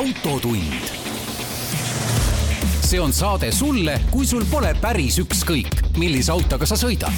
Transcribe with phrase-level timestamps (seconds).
[0.00, 0.84] autotund.
[2.80, 7.12] see on saade sulle, kui sul pole päris ükskõik, millise autoga sa sõidad.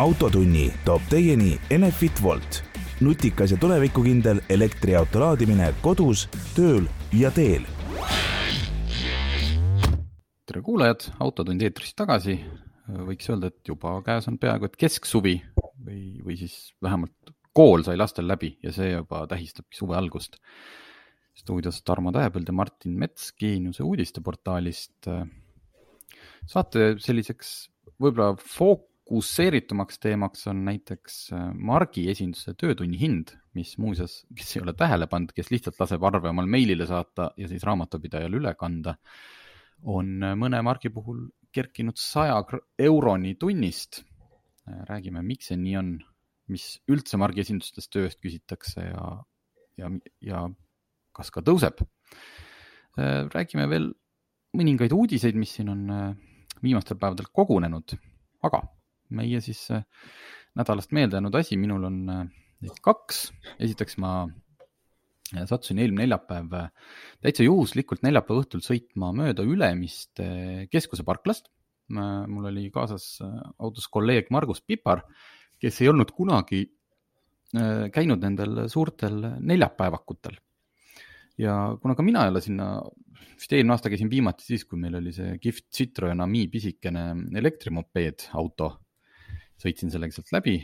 [0.00, 2.62] autotunni toob teieni Enefit Volt,
[3.04, 6.24] nutikas ja tulevikukindel elektriauto laadimine kodus,
[6.56, 7.68] tööl ja teel.
[10.48, 12.40] tere kuulajad, Autotund eetris tagasi.
[12.88, 15.42] võiks öelda, et juba käes on peaaegu et kesksuvi
[15.76, 20.38] või, või siis vähemalt kool sai lastel läbi ja see juba tähistabki suve algust.
[21.32, 25.08] stuudios Tarmo Tähepõld ja Martin Mets Geeniuse uudisteportaalist.
[26.46, 27.52] saate selliseks
[28.00, 35.06] võib-olla fokusseeritumaks teemaks on näiteks Margi esinduse töötunni hind, mis muuseas, kes ei ole tähele
[35.06, 38.96] pannud, kes lihtsalt laseb arve omal meilile saata ja siis raamatupidajale üle kanda,
[39.82, 42.42] on mõne margi puhul kerkinud saja
[42.78, 44.04] euroni tunnist.
[44.88, 45.88] räägime, miks see nii on
[46.50, 49.06] mis üldse margiesindustes tööst küsitakse ja,
[49.78, 49.90] ja,
[50.24, 50.42] ja
[51.16, 51.82] kas ka tõuseb.
[52.98, 53.90] Äh, räägime veel
[54.56, 56.06] mõningaid uudiseid, mis siin on äh,
[56.64, 57.96] viimastel päevadel kogunenud,
[58.44, 58.62] aga
[59.16, 59.84] meie siis äh,
[60.58, 63.30] nädalast meelde jäänud asi, minul on neid kaks.
[63.62, 64.26] esiteks ma
[65.32, 66.52] sattusin eelmine neljapäev
[67.24, 70.26] täitsa juhuslikult neljapäeva õhtul sõitma mööda Ülemiste
[70.70, 71.48] keskuse parklast.
[71.88, 73.16] mul oli kaasas
[73.58, 75.06] autos kolleeg Margus Pipar
[75.62, 76.64] kes ei olnud kunagi
[77.54, 80.38] äh, käinud nendel suurtel neljapäevakutel.
[81.38, 82.66] ja kuna ka mina ei ole sinna,
[83.38, 87.06] vist eelmine aasta käisin viimati siis, kui meil oli see kihvt Citroen Ami pisikene
[87.38, 88.74] elektrimopeed auto.
[89.62, 90.56] sõitsin sellega sealt läbi,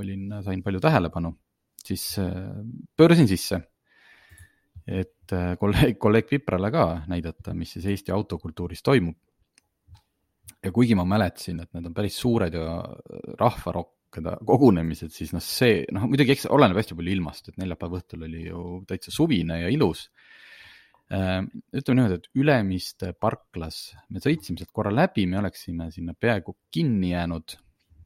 [0.00, 1.34] olin, sain palju tähelepanu,
[1.84, 2.62] siis äh,
[2.96, 3.60] pöörasin sisse.
[4.88, 9.18] et äh, kolleeg, kolleeg Piprale ka näidata, mis siis Eesti autokultuuris toimub.
[10.64, 12.80] ja kuigi ma mäletasin, et need on päris suured ja
[13.38, 18.24] rahvarokk kogunemised, siis noh, see noh, muidugi eks oleneb hästi palju ilmast, et neljapäeva õhtul
[18.28, 20.06] oli ju täitsa suvine ja ilus.
[21.12, 21.40] Äh,
[21.76, 23.80] ütleme niimoodi, et Ülemiste parklas
[24.12, 27.56] me sõitsime sealt korra läbi, me oleksime sinna peaaegu kinni jäänud,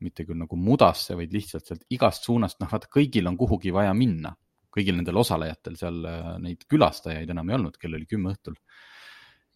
[0.02, 3.94] mitte küll nagu mudasse, vaid lihtsalt sealt igast suunast, noh vaata, kõigil on kuhugi vaja
[3.94, 4.34] minna,
[4.72, 8.58] kõigil nendel osalejatel seal äh, neid külastajaid enam ei olnud, kell oli kümme õhtul.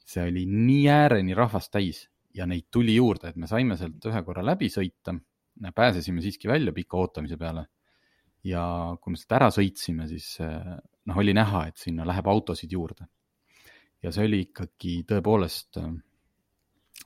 [0.07, 2.05] see oli nii ääreni rahvast täis
[2.35, 5.17] ja neid tuli juurde, et me saime sealt ühe korra läbi sõita
[5.75, 7.67] pääsesime siiski välja pika ootamise peale.
[8.47, 8.63] ja
[9.03, 10.75] kui me sealt ära sõitsime, siis eh,
[11.11, 13.09] noh, oli näha, et sinna läheb autosid juurde.
[14.03, 15.95] ja see oli ikkagi tõepoolest äh,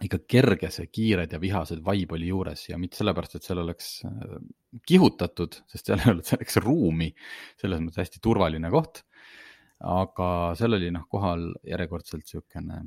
[0.05, 3.93] ikka kerge, see kiired ja vihased vibe oli juures ja mitte sellepärast, et seal oleks
[4.09, 4.39] äh,
[4.87, 7.11] kihutatud, sest seal ei olnud selleks ruumi,
[7.61, 9.05] selles mõttes hästi turvaline koht.
[9.81, 10.27] aga
[10.61, 12.83] seal oli noh, kohal järjekordselt niisugune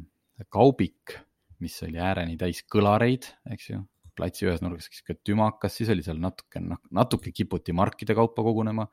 [0.53, 1.15] kaubik,
[1.63, 3.79] mis oli ääreni täis kõlareid, eks ju,
[4.17, 8.87] platsi ühes nurgas sihuke tümakas, siis oli seal natuke, noh, natuke kiputi markide kaupa kogunema.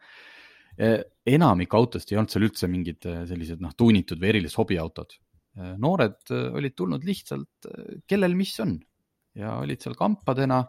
[0.81, 0.93] E,
[1.35, 5.17] enamik autost ei olnud seal üldse mingid e, sellised noh, tuunitud või erilised hobiautod.
[5.57, 7.71] E, noored olid tulnud lihtsalt,
[8.09, 8.79] kellel mis on
[9.39, 10.65] ja olid seal kampadena.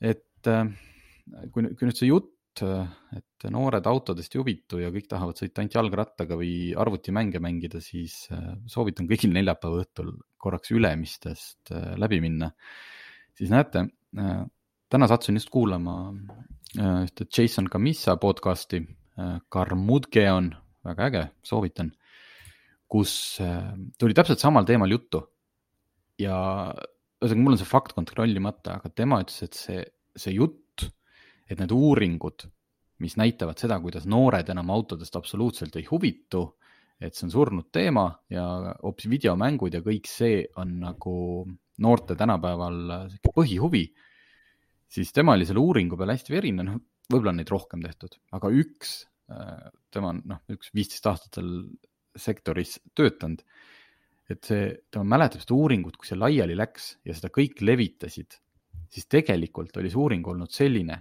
[0.00, 5.60] et kui, kui nüüd see jutt, et noored autodest ei huvitu ja kõik tahavad sõita
[5.60, 8.28] ainult jalgrattaga või arvutimänge mängida, siis
[8.70, 12.52] soovitan kõigil neljapäeva õhtul korraks Ülemistest läbi minna
[13.36, 13.86] siis näete,
[14.18, 14.42] äh,
[14.90, 15.96] täna sattusin just kuulama
[16.78, 18.82] äh, ühte Jason Camissa podcast'i,
[19.18, 19.38] äh,
[20.86, 21.90] väga äge, soovitan,
[22.86, 23.40] kus
[23.98, 25.24] tuli täpselt samal teemal juttu.
[26.18, 26.36] ja
[27.20, 29.82] ühesõnaga, mul on see fakt kontrollimata, aga tema ütles, et see,
[30.16, 30.86] see jutt,
[31.50, 32.46] et need uuringud,
[33.04, 36.46] mis näitavad seda, kuidas noored enam autodest absoluutselt ei huvitu,
[37.00, 38.46] et see on surnud teema ja
[38.78, 41.16] hoopis videomängud ja kõik see on nagu
[41.82, 42.78] noorte tänapäeval
[43.10, 43.84] sihuke põhihuvi,
[44.88, 48.50] siis tema oli selle uuringu peale hästi verine, noh, võib-olla on neid rohkem tehtud, aga
[48.62, 48.96] üks,
[49.32, 51.52] äh, tema on noh, üks viisteist aastat seal
[52.16, 53.42] sektoris töötanud.
[54.26, 58.34] et see, tema mäletab seda uuringut, kui see laiali läks ja seda kõik levitasid,
[58.90, 60.96] siis tegelikult oli see uuring olnud selline,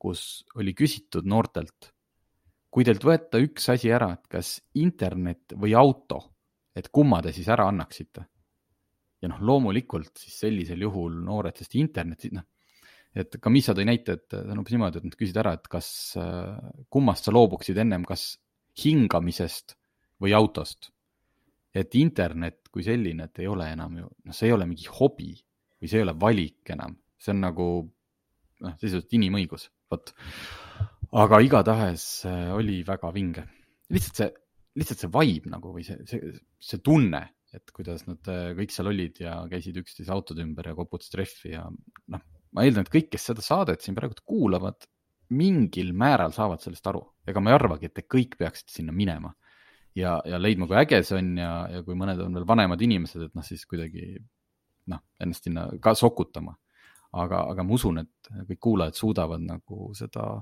[0.00, 1.90] kus oli küsitud noortelt,
[2.72, 6.22] kui teilt võtta üks asi ära, et kas internet või auto,
[6.72, 8.24] et kumma te siis ära annaksite
[9.22, 12.46] ja noh, loomulikult siis sellisel juhul noored, sest internet, noh,
[13.14, 15.68] et ka Miisa tõi näite, et ta on umbes niimoodi, et nad küsisid ära, et
[15.70, 15.88] kas,
[16.92, 18.32] kummast sa loobuksid ennem, kas
[18.82, 19.76] hingamisest
[20.22, 20.90] või autost.
[21.72, 25.30] et internet kui selline, et ei ole enam ju, noh, see ei ole mingi hobi
[25.80, 27.68] või see ei ole valik enam, see on nagu
[28.60, 30.12] noh, sisuliselt inimõigus, vot.
[31.16, 33.46] aga igatahes äh, oli väga vinge,
[33.88, 34.28] lihtsalt see,
[34.82, 37.22] lihtsalt see vibe nagu või see, see, see tunne
[37.52, 41.52] et kuidas nad äh, kõik seal olid ja käisid üksteise autode ümber ja koputasid rehvi
[41.54, 44.86] ja noh, ma eeldan, et kõik, kes seda saadet siin praegu kuulavad,
[45.32, 47.02] mingil määral saavad sellest aru.
[47.28, 49.32] ega ma ei arvagi, et te kõik peaksite sinna minema.
[49.96, 53.28] ja, ja leidma, kui äge see on ja, ja kui mõned on veel vanemad inimesed,
[53.28, 54.16] et noh, siis kuidagi
[54.88, 56.56] noh, ennast sinna ka sokutama.
[57.12, 60.40] aga, aga ma usun, et kõik kuulajad suudavad nagu seda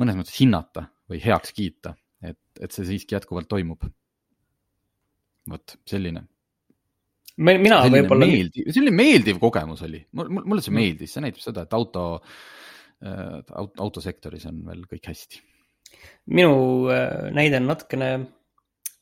[0.00, 1.92] mõnes mõttes hinnata või heaks kiita,
[2.24, 3.84] et, et see siiski jätkuvalt toimub.
[5.50, 6.26] Vot selline.
[7.36, 8.28] mina võib-olla.
[8.64, 10.78] selline meeldiv kogemus oli, mulle see mm.
[10.80, 15.42] meeldis, see näitab seda, et auto äh,, autosektoris on veel kõik hästi.
[16.34, 16.56] minu
[16.92, 18.10] äh, näide on natukene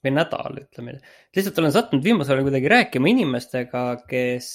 [0.05, 0.99] või nädal, ütleme.
[1.35, 4.49] lihtsalt olen sattunud viimasel ajal kuidagi rääkima inimestega, kes,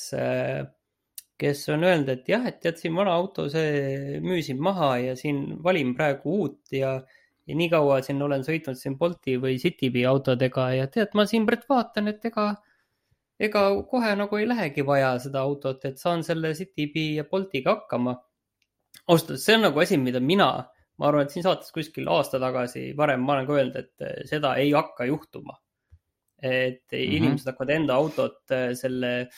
[1.41, 5.57] kes on öelnud, et jah, et tead, siin vana auto, see müüsin maha ja siin
[5.65, 6.99] valin praegu uut ja,
[7.49, 11.47] ja nii kaua siin olen sõitnud siin Bolti või Citybee autodega ja tead, ma siin
[11.49, 12.49] praegu vaatan, et ega,
[13.49, 18.19] ega kohe nagu ei lähegi vaja seda autot, et saan selle Citybee ja Boltiga hakkama.
[19.07, 20.51] ausalt öeldes, see on nagu asi, mida mina
[20.99, 24.19] ma arvan, et siin saates kuskil aasta tagasi, varem ma olen ka öelnud, et eh,
[24.29, 25.57] seda ei hakka juhtuma.
[26.41, 27.15] et mm -hmm.
[27.15, 29.29] inimesed hakkavad enda autot eh, selle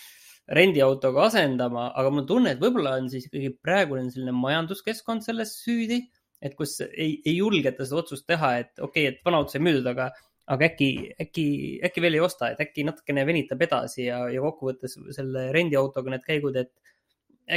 [0.58, 5.56] rendiautoga asendama, aga mul on tunne, et võib-olla on siis ikkagi praegune selline majanduskeskkond selles
[5.64, 5.98] süüdi,
[6.42, 9.64] et kus ei, ei julgeta seda otsust teha, et okei okay,, et vana auto sai
[9.64, 10.10] müüdud, aga,
[10.52, 10.92] aga äkki,
[11.22, 11.46] äkki,
[11.88, 16.26] äkki veel ei osta, et äkki natukene venitab edasi ja, ja kokkuvõttes selle rendiautoga need
[16.28, 16.74] käigud, et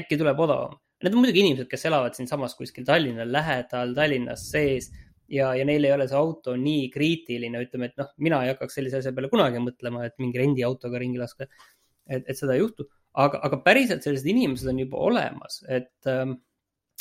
[0.02, 4.86] äkki tuleb odavam Need on muidugi inimesed, kes elavad siinsamas kuskil Tallinna lähedal, Tallinnas sees
[5.28, 8.78] ja, ja neil ei ole see auto nii kriitiline, ütleme, et noh, mina ei hakkaks
[8.78, 11.48] sellise asja peale kunagi mõtlema, et mingi rendiautoga ringi laska.
[12.08, 12.86] et, et seda ei juhtu,
[13.20, 16.38] aga, aga päriselt sellised inimesed on juba olemas, et, ähm,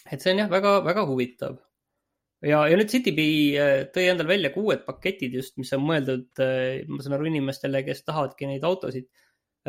[0.10, 1.58] et see on jah, väga, väga huvitav.
[2.44, 6.84] Ja, ja nüüd Citybee äh, tõi endal välja uued paketid just, mis on mõeldud, äh,
[6.90, 9.08] ma saan aru, inimestele, kes tahavadki neid autosid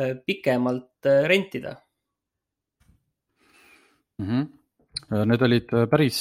[0.01, 1.77] äh, pikemalt rentida
[4.19, 4.27] mm.
[4.27, 4.53] -hmm.
[5.05, 6.17] Need olid päris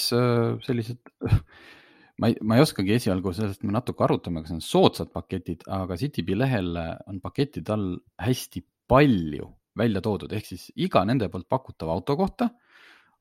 [0.66, 0.98] sellised,
[2.20, 5.62] ma ei, ma ei oskagi esialgu sellest me natuke arutame, kas need on soodsad paketid,
[5.70, 6.74] aga Citybee lehel
[7.06, 9.46] on pakettide all hästi palju
[9.78, 12.50] välja toodud, ehk siis iga nende poolt pakutava auto kohta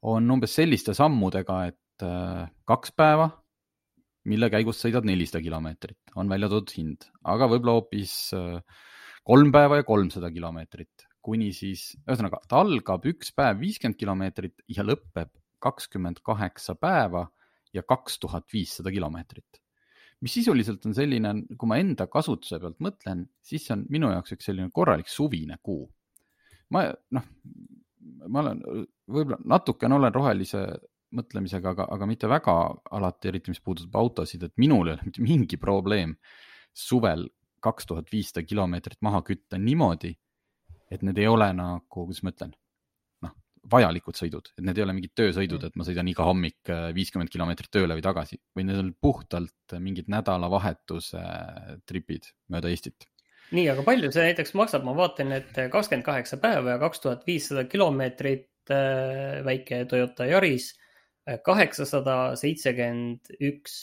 [0.09, 1.77] on umbes selliste sammudega, et
[2.69, 3.29] kaks päeva,
[4.29, 8.13] mille käigus sõidad nelisada kilomeetrit, on välja toodud hind, aga võib-olla hoopis
[9.23, 14.85] kolm päeva ja kolmsada kilomeetrit kuni siis, ühesõnaga ta algab üks päev viiskümmend kilomeetrit ja
[14.85, 15.31] lõpeb
[15.63, 17.25] kakskümmend kaheksa päeva
[17.73, 19.61] ja kaks tuhat viissada kilomeetrit.
[20.23, 24.35] mis sisuliselt on selline, kui ma enda kasutuse pealt mõtlen, siis see on minu jaoks
[24.35, 25.87] üks selline korralik suvine kuu.
[26.71, 26.85] ma
[27.15, 27.29] noh,
[28.27, 28.61] ma olen
[29.07, 30.65] võib-olla natukene olen rohelise
[31.17, 32.55] mõtlemisega, aga, aga mitte väga
[32.97, 36.15] alati, eriti mis puudutab autosid, et minul ei ole mitte mingi probleem
[36.73, 37.27] suvel
[37.63, 40.11] kaks tuhat viissada kilomeetrit maha kütta niimoodi,
[40.91, 42.51] et need ei ole nagu, kuidas ma ütlen,
[43.23, 43.35] noh,
[43.71, 45.71] vajalikud sõidud, et need ei ole mingid töösõidud, mm.
[45.71, 49.77] et ma sõidan iga hommik äh, viiskümmend kilomeetrit tööle või tagasi, vaid need on puhtalt
[49.79, 51.23] mingid nädalavahetuse
[51.89, 53.07] tripid mööda Eestit.
[53.55, 57.27] nii, aga palju see näiteks maksab, ma vaatan, et kakskümmend kaheksa päeva ja kaks tuhat
[57.29, 60.82] viissada kilomeetrit äh, väike Toyota Yaris äh,
[61.23, 63.75] kaheksasada seitsekümmend üks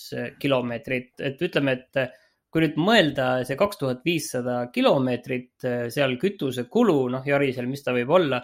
[0.42, 2.10] kilomeetrit, et ütleme, et
[2.50, 7.94] kui nüüd mõelda see kaks tuhat viissada kilomeetrit, äh, seal kütusekulu, noh, Yarisel, mis ta
[7.96, 8.42] võib olla,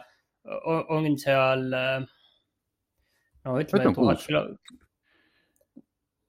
[0.94, 2.04] on seal äh,
[3.46, 4.44] no ütleme tuhat kilo,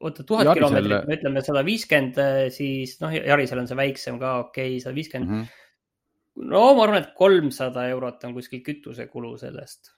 [0.01, 4.39] oota, tuhat kilomeetrit, me ütleme sada viiskümmend, äh, siis noh, Yarisel on see väiksem ka,
[4.47, 5.35] okei okay,, sada viiskümmend.
[5.35, 6.49] Mhm.
[6.49, 9.93] no ma arvan, et kolmsada eurot on kuskil kütusekulu sellest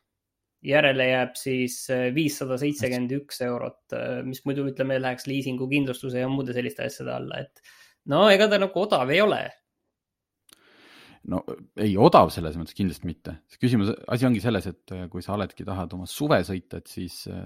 [0.66, 1.76] järele jääb siis
[2.16, 3.96] viissada seitsekümmend üks eurot,
[4.28, 7.64] mis muidu ütleme, läheks liisingu, kindlustuse ja muude selliste asjade alla, et
[8.12, 9.42] no ega ta nagu odav ei ole.
[11.30, 11.42] no
[11.78, 13.36] ei, odav selles mõttes kindlasti mitte.
[13.62, 17.22] küsimus, asi ongi selles, et äh, kui sa oledki, tahad oma suve sõita, et siis
[17.32, 17.46] äh,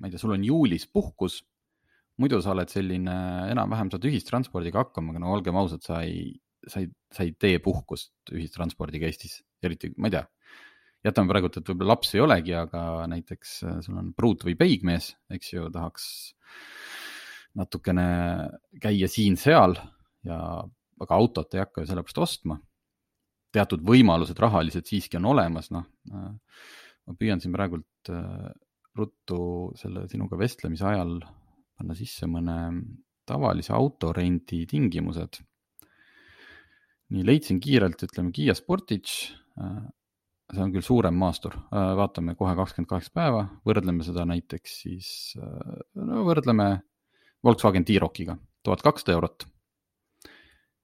[0.00, 1.42] ma ei tea, sul on juulis puhkus.
[2.20, 3.16] muidu sa oled selline
[3.48, 6.34] enam-vähem saad ühistranspordiga hakkama, aga no olgem ausad, sa ei,
[6.68, 10.26] sa ei, sa ei tee puhkust ühistranspordiga Eestis, eriti ma ei tea
[11.06, 15.14] jätame praegu, et võib-olla lapsi ei olegi, aga näiteks äh, sul on pruut või peigmees,
[15.32, 16.06] eks ju, tahaks
[17.58, 18.06] natukene
[18.82, 19.74] käia siin-seal
[20.28, 20.40] ja,
[21.00, 22.60] aga autot ei hakka ju sellepärast ostma.
[23.50, 25.88] teatud võimalused rahalised siiski on olemas, noh.
[26.12, 26.32] Äh,
[27.08, 28.50] ma püüan siin praegult äh,
[28.96, 31.16] ruttu selle sinuga vestlemise ajal
[31.78, 32.56] panna sisse mõne
[33.26, 35.40] tavalise autorendi tingimused.
[37.10, 39.32] nii leidsin kiirelt, ütleme Kiia Sportage
[40.50, 45.10] see on küll suurem maastur, äh, vaatame kohe kakskümmend kaheksa päeva, võrdleme seda näiteks siis,
[45.38, 46.70] äh, no võrdleme
[47.44, 49.46] Volkswagen T-Rockiga, tuhat kakssada eurot.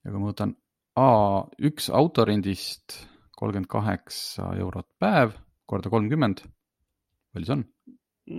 [0.05, 0.55] ja kui ma võtan
[0.97, 3.01] A1 autorendist
[3.37, 5.35] kolmkümmend kaheksa eurot päev
[5.67, 6.45] korda kolmkümmend,
[7.35, 7.65] palju see on?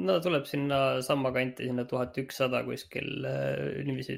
[0.08, 4.18] no tuleb sinna samma kanti, sinna tuhat ükssada kuskil äh, niiviisi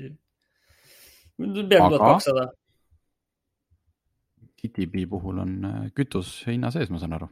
[1.39, 2.48] peaaegu tuhat kakssada.
[4.60, 7.30] GTB puhul on äh, kütus hinna sees, ma saan aru.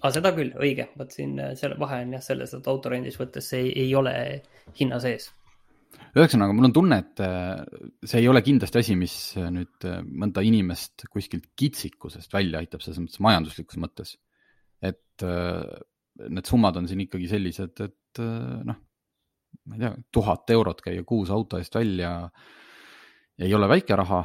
[0.00, 3.48] aa, seda küll, õige, vot siin äh, selle vahe on jah selles, et autorendis võttes
[3.52, 4.14] see ei, ei ole
[4.80, 5.30] hinna sees
[6.14, 7.60] ühesõnaga, mul on tunne, et äh,
[8.02, 13.22] see ei ole kindlasti asi, mis nüüd mõnda inimest kuskilt kitsikusest välja aitab, selles mõttes
[13.22, 14.16] majanduslikus mõttes.
[14.84, 18.20] et need summad on siin ikkagi sellised, et
[18.66, 18.76] noh,
[19.64, 22.10] ma ei tea, tuhat eurot käia kuus auto eest välja
[23.38, 24.24] ei ole väike raha.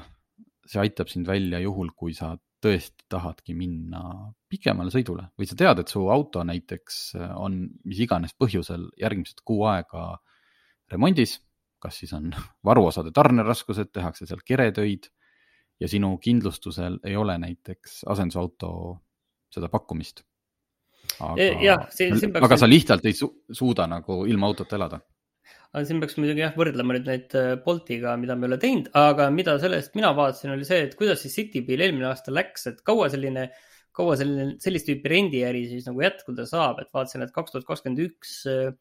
[0.69, 4.01] See aitab sind välja juhul, kui sa tõesti tahadki minna
[4.51, 5.29] pikemale sõidule.
[5.39, 6.99] Või sa tead, et su auto näiteks
[7.39, 10.11] on mis iganes põhjusel järgmised kuu aega
[10.91, 11.37] remondis,
[11.81, 12.29] kas siis on
[12.67, 15.09] varuosade tarneraskused, tehakse seal keretöid.
[15.79, 18.71] Ja sinu kindlustusel ei ole näiteks asendusauto
[19.49, 20.25] seda pakkumist.
[21.23, 24.99] aga, ja, see, see aga sa lihtsalt ei su suuda nagu ilma autota elada
[25.75, 28.87] aga siin peaks muidugi jah, võrdlema nüüd neid äh, Boltiga, mida me ei ole teinud,
[28.97, 32.81] aga mida sellest mina vaatasin, oli see, et kuidas siis Citybil eelmine aasta läks, et
[32.87, 33.45] kaua selline,
[33.95, 38.01] kaua selline, sellist tüüpi rendiäri siis nagu jätkuda saab, et vaatasin, et kaks tuhat kakskümmend
[38.07, 38.73] üks äh,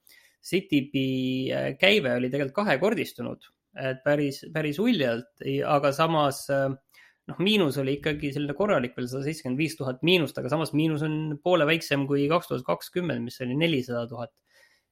[0.49, 1.07] Citybi
[1.53, 3.51] äh, käive oli tegelikult kahekordistunud,
[3.85, 9.61] et päris, päris uljalt, aga samas noh, miinus oli ikkagi selline korralik veel sada seitsekümmend
[9.61, 13.59] viis tuhat miinust, aga samas miinus on poole väiksem kui kaks tuhat kakskümmend, mis oli
[13.61, 14.33] nelisada tuhat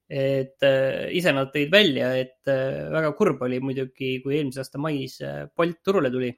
[0.07, 4.79] et äh, ise nad tõid välja, et äh, väga kurb oli muidugi, kui eelmise aasta
[4.79, 6.31] mais äh, Bolt turule tuli,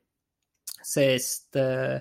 [0.82, 2.00] sest äh,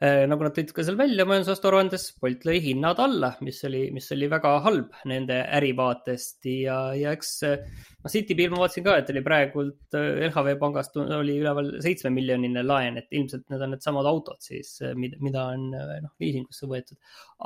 [0.00, 4.06] nagu nad tõid ka seal välja majandusaasta aruandes, Bolt lõi hinnad alla, mis oli, mis
[4.14, 9.22] oli väga halb nende ärivaatest ja, ja eks noh, Citybil ma vaatasin ka, et oli
[9.26, 14.40] praegult äh, LHV pangast oli üleval seitsme miljonine laen, et ilmselt need on needsamad autod
[14.40, 16.96] siis, mida on noh, liisingusse võetud.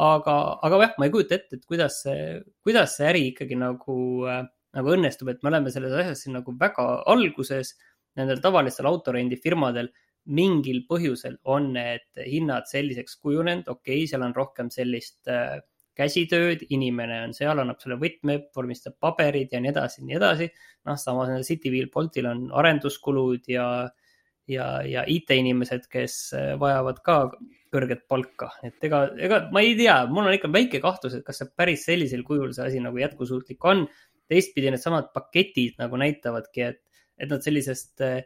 [0.07, 0.37] aga,
[0.69, 3.99] aga jah, ma ei kujuta ette, et kuidas see, kuidas see äri ikkagi nagu,
[4.79, 7.75] nagu õnnestub, et me oleme selles asjas siin nagu väga alguses
[8.15, 9.91] nendel tavalistel autorendifirmadel
[10.25, 15.59] mingil põhjusel on need hinnad selliseks kujunenud, okei okay,, seal on rohkem sellist äh,
[15.99, 20.49] käsitööd, inimene on seal, annab selle võtme, vormistab paberid ja nii edasi, nii edasi.
[20.89, 23.67] noh, samas Citywheel Boltil on arenduskulud ja,
[24.51, 27.19] ja, ja IT-inimesed, kes äh, vajavad ka
[27.75, 31.41] kõrget palka, et ega, ega ma ei tea, mul on ikka väike kahtlus, et kas
[31.43, 33.87] see päris sellisel kujul see asi nagu jätkusuutlik on.
[34.31, 36.79] teistpidi needsamad paketid nagu näitavadki, et,
[37.21, 38.23] et nad sellisest äh,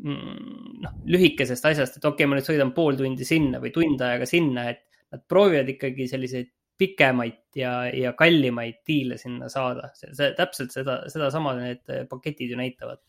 [0.00, 4.28] noh, lühikesest asjast, et okei okay,, ma nüüd sõidan pool tundi sinna või tund aega
[4.28, 6.48] sinna, et nad proovivad ikkagi selliseid
[6.80, 9.90] pikemaid ja, ja kallimaid diile sinna saada.
[9.94, 13.02] see täpselt seda, sedasama need paketid ju näitavad.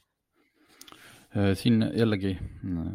[1.34, 2.92] Äh, siin jällegi mm,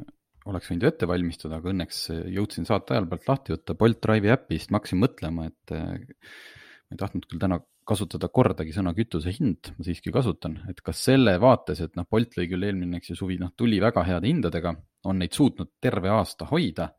[0.53, 2.05] oleks võinud ju ette valmistada, aga õnneks
[2.37, 6.97] jõudsin saate ajal pealt lahti võtta Bolt Drive'i äpist, ma hakkasin mõtlema, et äh, ma
[6.97, 11.39] ei tahtnud küll täna kasutada kordagi sõna kütuse hind, ma siiski kasutan, et kas selle
[11.41, 14.75] vaates, et noh, Bolt lõi küll eelmine, eks ju, suvi, noh, tuli väga heade hindadega,
[15.09, 16.93] on neid suutnud terve aasta hoida.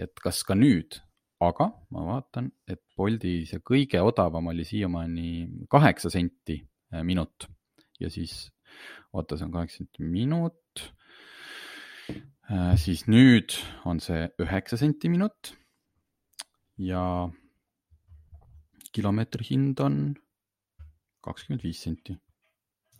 [0.00, 0.96] et kas ka nüüd,
[1.42, 7.46] aga ma vaatan, et Bolti see kõige odavam oli siiamaani kaheksa senti eh, minut
[8.00, 8.46] ja siis,
[9.12, 10.84] oota, see on kaheksa senti minut.
[12.08, 13.54] Eh, siis nüüd
[13.88, 15.52] on see üheksa senti minut
[16.80, 17.04] ja
[18.94, 19.98] kilomeetri hind on
[21.22, 22.16] kakskümmend viis senti.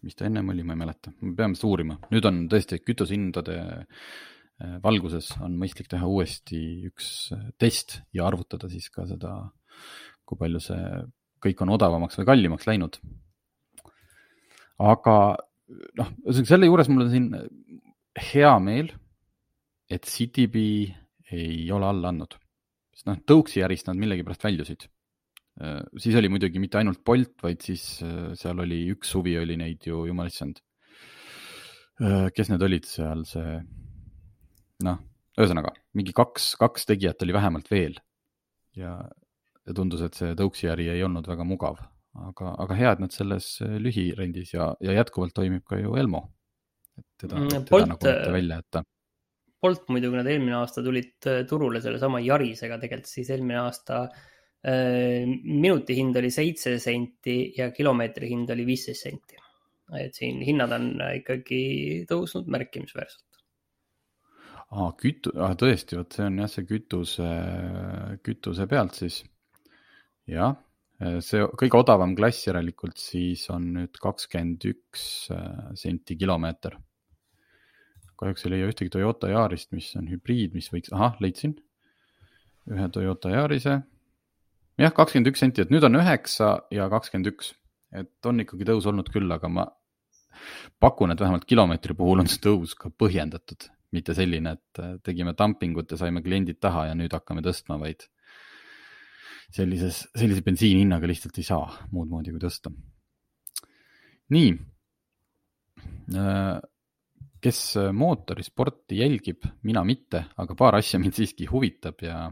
[0.02, 3.54] mis ta ennem oli, ma ei mäleta, me peame seda uurima, nüüd on tõesti kütusehindade
[3.62, 6.58] äh, valguses on mõistlik teha uuesti
[6.88, 9.36] üks äh, test ja arvutada siis ka seda,
[10.26, 10.82] kui palju see
[11.42, 12.98] kõik on odavamaks või kallimaks läinud.
[14.82, 15.16] aga
[16.00, 16.10] noh,
[16.42, 17.28] selle juures mul on siin
[18.32, 18.90] hea meel,
[19.86, 20.90] et Citybee
[21.30, 22.34] ei ole alla andnud,
[22.90, 24.90] sest noh, tõuksi ärist nad millegipärast väljusid
[26.00, 29.86] siis oli muidugi mitte ainult Bolt, vaid siis äh, seal oli üks suvi oli neid
[29.86, 30.62] ju, jumal issand.
[32.02, 33.58] Äh, kes need olid seal, see
[34.86, 35.02] noh,
[35.38, 37.98] ühesõnaga mingi kaks, kaks tegijat oli vähemalt veel.
[38.76, 38.96] ja,
[39.66, 41.76] ja tundus, et see tõuksi äri ei olnud väga mugav,
[42.30, 46.24] aga, aga hea, et nad selles lühirendis ja, ja jätkuvalt toimib ka ju Elmo.
[46.96, 48.84] et teda, mm, teda Bolt, nagu mitte välja jätta.
[49.62, 54.31] Bolt muidugi nad eelmine aasta tulid turule sellesama Yarisega tegelikult siis eelmine aasta äh, Äh,
[54.62, 59.38] minuti hind oli seitse senti ja kilomeetri hind oli viisteist senti.
[59.98, 60.86] et siin hinnad on
[61.18, 63.40] ikkagi tõusnud märkimisväärselt.
[64.70, 67.32] aa, kütu-, ah tõesti, vot see on jah, see kütuse,
[68.22, 69.18] kütuse pealt siis.
[70.30, 70.54] jah,
[71.26, 75.04] see kõige odavam klass järelikult siis on nüüd kakskümmend üks
[75.34, 76.78] äh, senti kilomeeter.
[78.16, 81.56] kahjuks ei leia ühtegi Toyota Yarist, mis on hübriid, mis võiks, ahah, leidsin.
[82.70, 83.80] ühe Toyota Yarise
[84.82, 87.52] jah, kakskümmend üks senti, et nüüd on üheksa ja kakskümmend üks,
[87.94, 89.66] et on ikkagi tõus olnud küll, aga ma
[90.82, 95.36] pakun, et vähemalt kilomeetri puhul on see tõus ka põhjendatud, mitte selline, et äh, tegime
[95.38, 98.08] dumpingut ja saime kliendid taha ja nüüd hakkame tõstma, vaid
[99.52, 102.72] sellises, sellise bensiini hinnaga lihtsalt ei saa muud moodi kui tõsta.
[104.32, 104.52] nii.
[106.16, 106.58] Äh,
[107.42, 107.58] kes
[107.98, 112.28] mootorisporti jälgib, mina mitte, aga paar asja mind siiski huvitab ja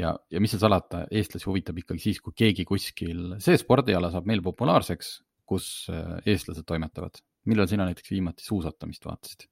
[0.00, 4.28] ja, ja mis seal salata, eestlasi huvitab ikkagi siis, kui keegi kuskil, see spordiala saab
[4.30, 5.18] meil populaarseks,
[5.50, 7.22] kus äh, eestlased toimetavad.
[7.50, 9.48] millal sina näiteks viimati suusatamist vaatasid?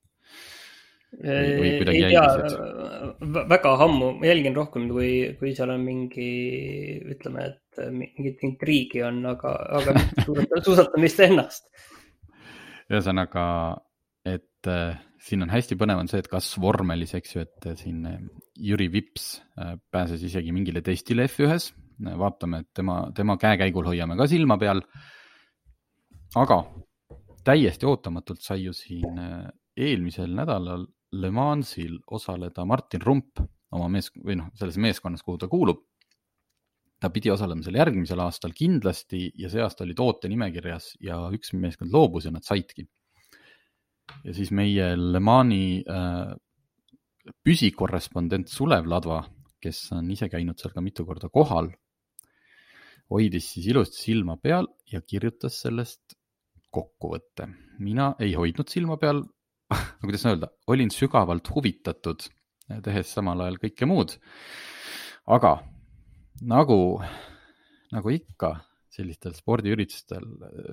[1.08, 3.38] või kuidagi jälgisid?
[3.48, 6.28] väga ammu, ma jälgin rohkem, kui, kui seal on mingi,
[7.14, 9.96] ütleme, et mingit intriigi on, aga, aga
[10.66, 11.70] suusatamist ennast.
[12.92, 13.46] ühesõnaga,
[14.28, 18.04] et äh, siin on hästi põnev on see, et kas vormelis, eks ju, et siin
[18.06, 18.18] äh,
[18.68, 21.72] Jüri Vips äh, pääses isegi mingile testile F1-s.
[21.98, 24.82] vaatame, et tema, tema käekäigul hoiame ka silma peal.
[26.36, 26.58] aga
[27.44, 29.18] täiesti ootamatult sai ju siin
[29.76, 33.40] eelmisel nädalal Le Mansil osaleda Martin Rump
[33.74, 35.84] oma mees või noh, selles meeskonnas, kuhu ta kuulub.
[36.98, 41.52] ta pidi osalema seal järgmisel aastal kindlasti ja see aasta oli toote nimekirjas ja üks
[41.54, 42.88] meeskond loobus ja nad saidki.
[44.24, 46.34] Ja siis meie Le Mani äh,
[47.44, 49.22] püsikorrespondent Sulev Ladva,
[49.62, 51.70] kes on ise käinud seal ka mitu korda kohal,
[53.12, 56.16] hoidis siis ilusti silma peal ja kirjutas sellest
[56.74, 57.48] kokkuvõtte.
[57.78, 59.22] mina ei hoidnud silma peal,
[60.04, 62.28] kuidas öelda, olin sügavalt huvitatud,
[62.84, 64.18] tehes samal ajal kõike muud.
[65.26, 65.58] aga
[66.42, 67.00] nagu,
[67.92, 68.54] nagu ikka
[68.92, 70.24] sellistel spordiüritustel,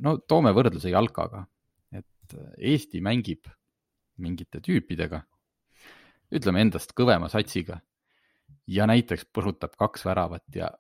[0.02, 1.46] no toome võrdluse jalkaga,
[2.26, 3.48] et Eesti mängib
[4.18, 5.22] mingite tüüpidega,
[6.34, 7.80] ütleme endast kõvema satsiga
[8.68, 10.72] ja näiteks põrutab kaks väravat ja,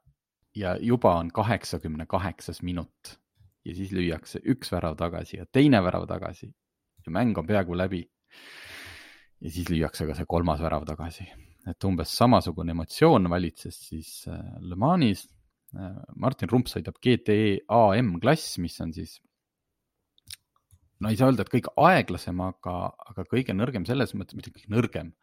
[0.56, 3.16] ja juba on kaheksakümne kaheksas minut
[3.66, 6.50] ja siis lüüakse üks värav tagasi ja teine värav tagasi
[7.06, 8.04] ja mäng on peaaegu läbi.
[9.42, 11.26] ja siis lüüakse ka see kolmas värav tagasi,
[11.70, 15.28] et umbes samasugune emotsioon valitses siis äh, Le Manis.
[15.76, 19.20] Äh, Martin Rump sõidab GTE AM klass, mis on siis
[21.06, 22.78] no ei saa öelda, et kõige aeglasem, aga,
[23.12, 25.14] aga kõige nõrgem selles mõttes, mitte kõige nõrgem.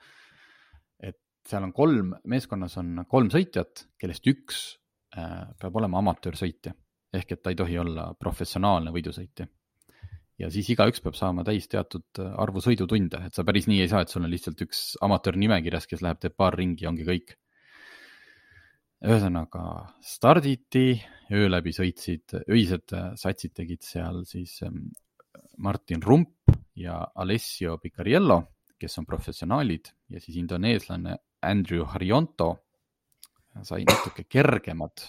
[1.03, 1.19] et
[1.49, 4.63] seal on kolm, meeskonnas on kolm sõitjat, kellest üks
[5.19, 6.77] äh, peab olema amatöörsõitja
[7.13, 9.47] ehk et ta ei tohi olla professionaalne võidusõitja
[10.41, 14.03] ja siis igaüks peab saama täis teatud arvu sõidutunde, et sa päris nii ei saa,
[14.03, 17.37] et sul on lihtsalt üks amatöör nimekirjas, kes läheb, teeb paar ringi ja ongi kõik.
[19.03, 19.65] ühesõnaga
[20.07, 21.03] starditi,
[21.35, 24.93] öö läbi sõitsid, öised satsid tegid seal siis ähm,
[25.63, 28.43] Martin Rump ja Alessio Picariello,
[28.79, 32.51] kes on professionaalid ja siis indoneeslane Andrew Harionto
[33.63, 35.05] sai natuke kergemad,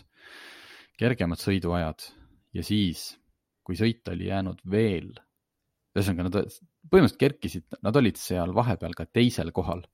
[1.00, 2.06] kergemad sõiduajad
[2.54, 3.13] ja siis
[3.63, 5.13] kui sõit oli jäänud veel,
[5.96, 9.86] ühesõnaga nad põhimõtteliselt kerkisid, nad olid seal vahepeal ka teisel kohal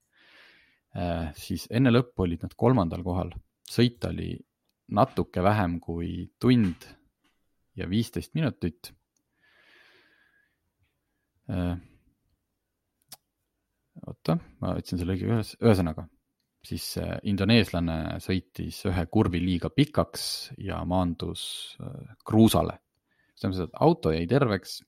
[0.98, 1.30] äh,.
[1.38, 3.36] siis enne lõppu olid nad kolmandal kohal,
[3.69, 4.34] sõit oli
[4.89, 6.88] natuke vähem kui tund
[7.78, 8.91] ja viisteist minutit.
[14.07, 16.05] Oota, ma võtsin selle õige üles, ühesõnaga
[16.65, 20.23] siis äh, indoneeslane sõitis ühe kurvi liiga pikaks
[20.62, 21.41] ja maandus
[21.79, 22.77] äh, kruusale
[23.39, 24.79] selles mõttes, et auto jäi terveks.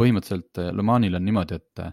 [0.00, 1.92] põhimõtteliselt äh, Le Manil on niimoodi, et äh,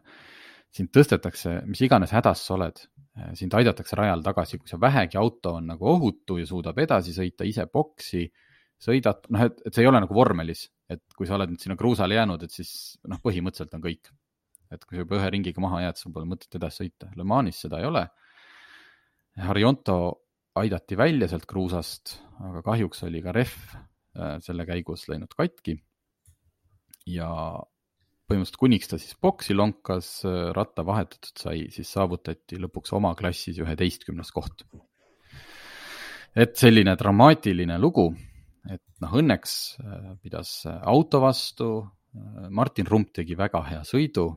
[0.71, 2.79] sind tõstetakse, mis iganes hädas sa oled,
[3.17, 7.13] äh, sind aidatakse rajal tagasi, kui see vähegi auto on nagu ohutu ja suudab edasi
[7.13, 8.23] sõita ise boksi,
[8.79, 11.77] sõidad, noh, et, et see ei ole nagu vormelis, et kui sa oled nüüd sinna
[11.79, 12.71] kruusale jäänud, et siis
[13.09, 14.11] noh, põhimõtteliselt on kõik.
[14.69, 17.07] et kui sa juba ühe ringiga maha jääd, sul pole mõtet edasi sõita.
[17.17, 18.03] Le Manis seda ei ole.
[19.41, 19.95] Harionto
[20.61, 23.55] aidati välja sealt kruusast, aga kahjuks oli ka rehv
[24.45, 25.77] selle käigus läinud katki
[27.09, 27.29] ja
[28.29, 30.09] põhimõtteliselt kuniks ta siis boksi lonkas,
[30.55, 34.65] ratta vahetatud sai, siis saavutati lõpuks oma klassis üheteistkümnes koht.
[36.35, 38.11] et selline dramaatiline lugu,
[38.73, 41.71] et noh, õnneks äh, pidas auto vastu.
[42.15, 44.29] Äh, Martin Rump tegi väga hea sõidu,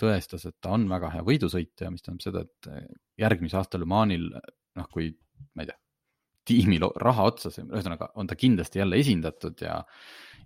[0.00, 2.88] tõestas, et ta on väga hea võidusõitja, mis tähendab seda, et äh,
[3.22, 4.30] järgmise aasta Le Manil,
[4.78, 5.12] noh, kui
[5.54, 5.78] ma ei tea,
[6.50, 9.82] tiimil raha otsas, ühesõnaga on ta kindlasti jälle esindatud ja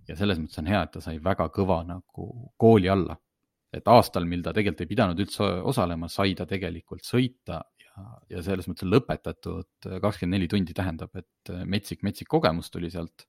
[0.08, 2.26] ja selles mõttes on hea, et ta sai väga kõva nagu
[2.60, 3.16] kooli alla.
[3.74, 7.56] et aastal, mil ta tegelikult ei pidanud üldse osalema, sai ta tegelikult sõita
[8.30, 13.26] ja, selles mõttes lõpetatud kakskümmend neli tundi tähendab, et metsik, metsik kogemus tuli sealt.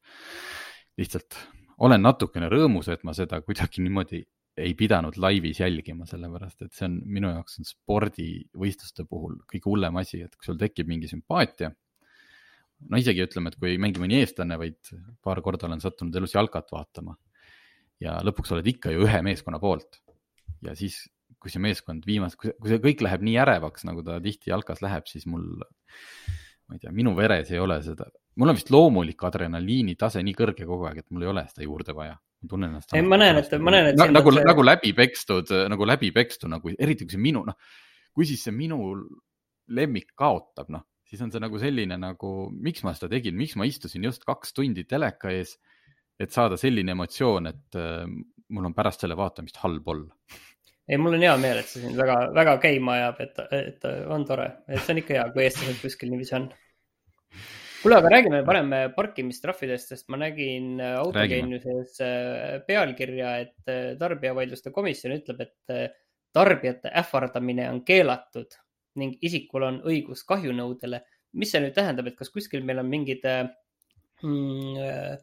[0.98, 1.38] lihtsalt
[1.86, 4.24] olen natukene rõõmus, et ma seda kuidagi niimoodi
[4.56, 10.00] ei pidanud laivis jälgima, sellepärast et see on minu jaoks on spordivõistluste puhul kõige hullem
[10.00, 11.74] asi, et kui sul tekib mingi sümpaatia
[12.90, 14.92] no isegi ütleme, et kui ei mängi mõni eestlane, vaid
[15.24, 17.16] paar korda olen sattunud elus jalkat vaatama.
[18.04, 20.02] ja lõpuks oled ikka ju ühe meeskonna poolt.
[20.66, 21.06] ja siis,
[21.42, 25.08] kui see meeskond viimast, kui see kõik läheb nii ärevaks, nagu ta tihti jalkas läheb,
[25.10, 25.46] siis mul,
[26.66, 28.08] ma ei tea, minu veres ei ole seda,
[28.40, 31.68] mul on vist loomulik adrenaliini tase nii kõrge kogu aeg, et mul ei ole seda
[31.68, 32.16] juurde vaja.
[32.16, 32.96] ma tunnen ennast.
[32.96, 34.02] ei, ma näen, et, ma näen, et.
[34.12, 34.48] nagu, see...
[34.48, 37.58] nagu läbi pekstud, nagu läbi pekstud nagu, eriti kui see minu, noh,
[38.16, 38.80] kui siis see minu
[39.76, 43.68] lemmik kaotab, noh, siis on see nagu selline nagu, miks ma seda tegin, miks ma
[43.70, 45.56] istusin just kaks tundi teleka ees,
[46.20, 48.04] et saada selline emotsioon, et äh,
[48.56, 50.14] mul on pärast selle vaatamist halb olla.
[50.88, 54.26] Ei, mul on hea meel, et see sind väga, väga käima ajab, et, et on
[54.28, 56.48] tore, et see on ikka hea, kui eestlased kuskil niiviisi on.
[57.82, 65.18] kuule, aga räägime parem parkimistrahvidest, sest ma nägin autogeeniuses äh, pealkirja, et äh, tarbijavaidluste komisjon
[65.18, 65.90] ütleb, et äh,
[66.36, 68.58] tarbijate ähvardamine on keelatud
[69.00, 71.04] ning isikul on õigus kahjunõudele.
[71.36, 75.18] mis see nüüd tähendab, et kas kuskil meil on mingid mm, äh,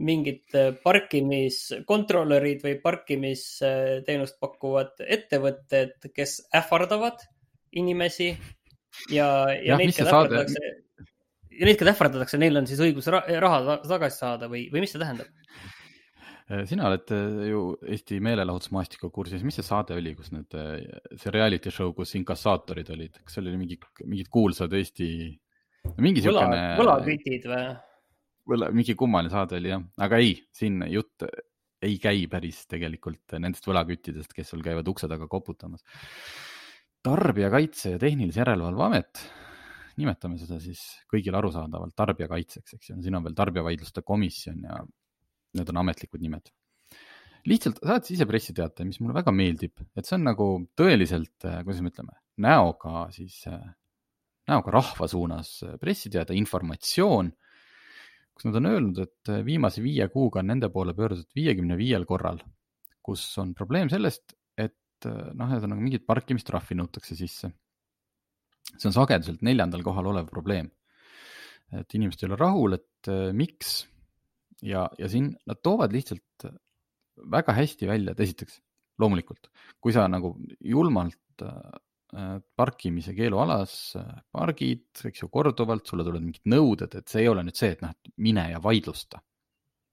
[0.00, 7.20] mingid parkimiskontrolörid või parkimisteenust pakkuvad ettevõtted, kes ähvardavad
[7.76, 8.30] inimesi
[9.12, 10.72] ja, ja, ja neid, keda ähvardatakse,
[11.58, 15.02] ja neid, keda ähvardatakse, neil on siis õigus raha tagasi saada või, või mis see
[15.02, 15.28] tähendab?
[16.52, 17.62] Äh, sina oled äh, ju
[17.94, 20.82] Eesti meelelahutusmaastikuga kursis, mis see saade oli, kus need, äh,
[21.20, 25.08] see reality show, kus inkassaatorid olid, kas seal oli mingi, mingid kuulsad Eesti,
[26.02, 26.60] mingi siukene.
[26.80, 27.64] võlakütid või?
[28.48, 31.26] Võla, mingi kummaline saade oli jah, aga ei, siin jutt
[31.82, 35.82] ei käi päris tegelikult nendest võlaküttidest, kes sul käivad ukse taga koputamas.
[37.02, 39.22] tarbijakaitse ja Tehnilise Järelevalve Amet,
[39.98, 44.78] nimetame seda siis kõigile arusaadavalt tarbijakaitseks, eks ju, siin on veel tarbijavaidluste komisjon ja
[45.58, 46.52] need on ametlikud nimed.
[47.50, 51.80] lihtsalt saatis ise pressiteate, mis mulle väga meeldib, et see on nagu tõeliselt, äh, kuidas
[51.82, 53.64] me ütleme, näoga siis, äh,
[54.46, 57.32] näoga rahva suunas pressiteade, informatsioon,
[58.32, 62.40] kus nad on öelnud, et viimase viie kuuga on nende poole pöördutud viiekümne viiel korral,
[63.04, 67.52] kus on probleem sellest, et äh, noh, ühesõnaga mingit parkimistrahvi nõutakse sisse.
[68.72, 70.70] see on sageduselt neljandal kohal olev probleem.
[71.72, 73.86] et inimesed ei ole rahul, et miks
[74.62, 76.46] ja, ja siin nad toovad lihtsalt
[77.32, 78.60] väga hästi välja, et esiteks
[79.00, 79.48] loomulikult,
[79.80, 81.72] kui sa nagu julmalt äh,
[82.12, 87.44] parkimise keelualas äh, pargid, eks ju, korduvalt, sulle tulevad mingid nõuded, et see ei ole
[87.46, 89.22] nüüd see, et noh, mine ja vaidlusta.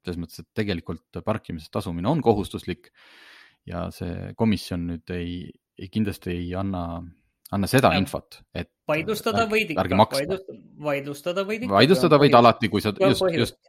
[0.04, 2.92] selles mõttes, et tegelikult parkimisest tasumine on kohustuslik
[3.68, 5.34] ja see komisjon nüüd ei,
[5.80, 7.02] ei kindlasti ei anna,
[7.52, 8.00] anna seda ja.
[8.00, 8.72] infot, et.
[8.88, 10.08] vaidlustada võid ikka,
[10.80, 11.76] vaidlustada võid ikka.
[11.76, 13.60] vaidlustada võid alati, kui sa just, just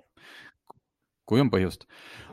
[1.31, 1.87] kui on põhjust.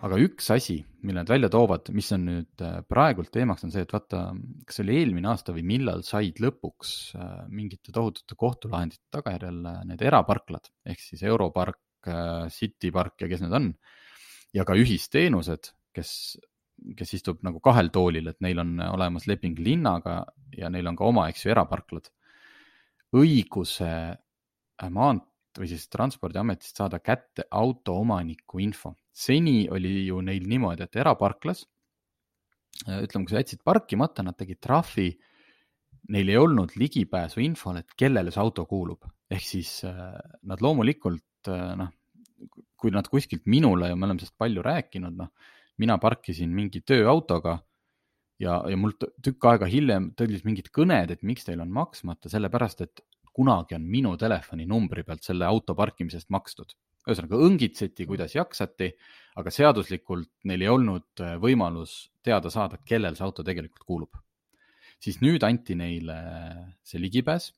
[0.06, 3.86] aga üks asi, mille nad välja toovad, mis on nüüd äh, praegult teemaks, on see,
[3.86, 4.24] et vaata,
[4.66, 9.80] kas see oli eelmine aasta või millal said lõpuks äh, mingite tohutute kohtulahendite tagajärjel äh,
[9.90, 11.82] need eraparklad ehk siis Europark,
[12.54, 13.72] Citypark ja kes need on
[14.56, 16.12] ja ka ühisteenused, kes,
[16.96, 20.22] kes istub nagu kahel toolil, et neil on olemas leping linnaga
[20.56, 22.08] ja neil on ka oma, eks ju, eraparklad.
[23.18, 23.90] õiguse
[24.94, 25.28] maant-,
[25.60, 28.96] või siis Transpordiametist saada kätte auto omaniku info.
[29.12, 31.66] seni oli ju neil niimoodi, et eraparklas,
[32.88, 35.10] äh, ütleme, kui sa jätsid parkimata, nad tegid trahvi,
[36.14, 39.06] neil ei olnud ligipääsu infole, et kellele see auto kuulub.
[39.30, 41.92] ehk siis äh, nad loomulikult äh, noh,
[42.78, 45.34] kui nad kuskilt minule ja me oleme sellest palju rääkinud, noh,
[45.78, 47.58] mina parkisin mingi tööautoga
[48.40, 52.86] ja, ja mul tükk aega hiljem tulid mingid kõned, et miks teil on maksmata, sellepärast
[52.86, 53.04] et
[53.38, 56.74] kunagi on minu telefoninumbri pealt selle auto parkimisest makstud.
[57.08, 58.90] ühesõnaga õngitseti, kuidas jaksati,
[59.40, 64.18] aga seaduslikult neil ei olnud äh, võimalus teada saada, kellel see auto tegelikult kuulub.
[65.00, 66.18] siis nüüd anti neile
[66.84, 67.52] see ligipääs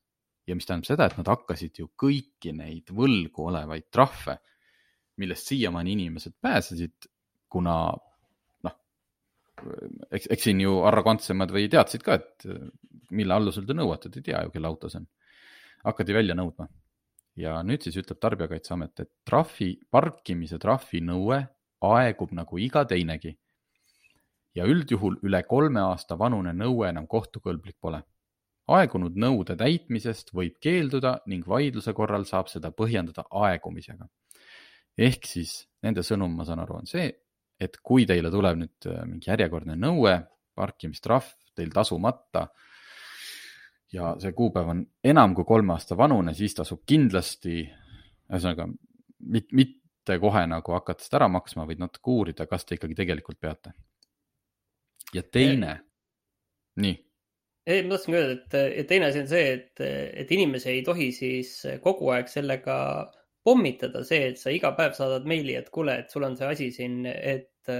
[0.50, 4.36] ja mis tähendab seda, et nad hakkasid ju kõiki neid võlgu olevaid trahve,
[5.22, 7.08] millest siiamaani inimesed pääsesid,
[7.50, 7.76] kuna
[8.68, 8.76] noh,
[10.12, 12.50] eks, eks siin ju arrogantsemad või teadsid ka, et
[13.15, 15.08] mille alusel te nõuate, te ei tea ju, kelle auto see on
[15.84, 16.68] hakati välja nõudma.
[17.39, 21.39] ja nüüd siis ütleb Tarbijakaitseamet, et trahvi, parkimise trahvi nõue
[21.82, 23.38] aegub nagu iga teinegi.
[24.56, 28.02] ja üldjuhul üle kolme aasta vanune nõue enam kohtukõlblik pole.
[28.68, 34.08] aegunud nõude täitmisest võib keelduda ning vaidluse korral saab seda põhjendada aegumisega.
[34.98, 37.13] ehk siis nende sõnum, ma saan aru, on see,
[37.60, 40.18] et kui teile tuleb nüüd äh, mingi järjekordne nõue,
[40.56, 42.50] parkimistrahv teil tasumata
[43.93, 47.63] ja see kuupäev on enam kui kolme aasta vanune, siis tasub kindlasti,
[48.30, 48.67] ühesõnaga
[49.34, 53.39] mit, mitte kohe nagu hakata seda ära maksma, vaid natuke uurida, kas te ikkagi tegelikult
[53.41, 53.73] peate.
[55.13, 55.73] ja teine,
[56.82, 56.97] nii.
[57.65, 59.86] ei, ma tahtsingi öelda, et, et teine asi on see, et,
[60.21, 62.78] et inimesi ei tohi siis kogu aeg sellega
[63.45, 66.69] pommitada, see, et sa iga päev saadad meili, et kuule, et sul on see asi
[66.75, 67.73] siin, et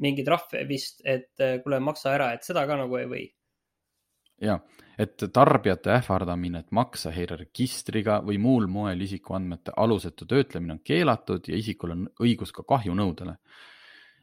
[0.00, 1.34] mingi trahve vist, et
[1.64, 3.26] kuule, maksa ära, et seda ka nagu ei või.
[4.40, 4.58] Ja,
[4.98, 11.96] et tarbijate ähvardamine, et maksehäireregistriga või muul moel isikuandmete alusetu töötlemine on keelatud ja isikul
[11.96, 13.36] on õigus ka kahjunõudele.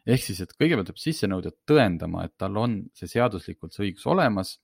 [0.08, 4.58] ehk siis, et kõigepealt peab sissenõudja tõendama, et tal on see seaduslikult see õigus olemas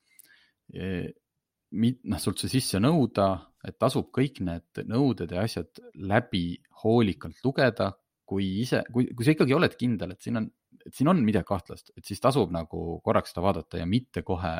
[1.74, 3.28] noh, sult see sisse nõuda,
[3.66, 7.92] et tasub kõik need nõuded ja asjad läbi hoolikalt lugeda,
[8.28, 10.48] kui ise, kui, kui sa ikkagi oled kindel, et siin on,
[10.84, 14.54] et siin on midagi kahtlast, et siis tasub nagu korraks seda vaadata ja mitte kohe,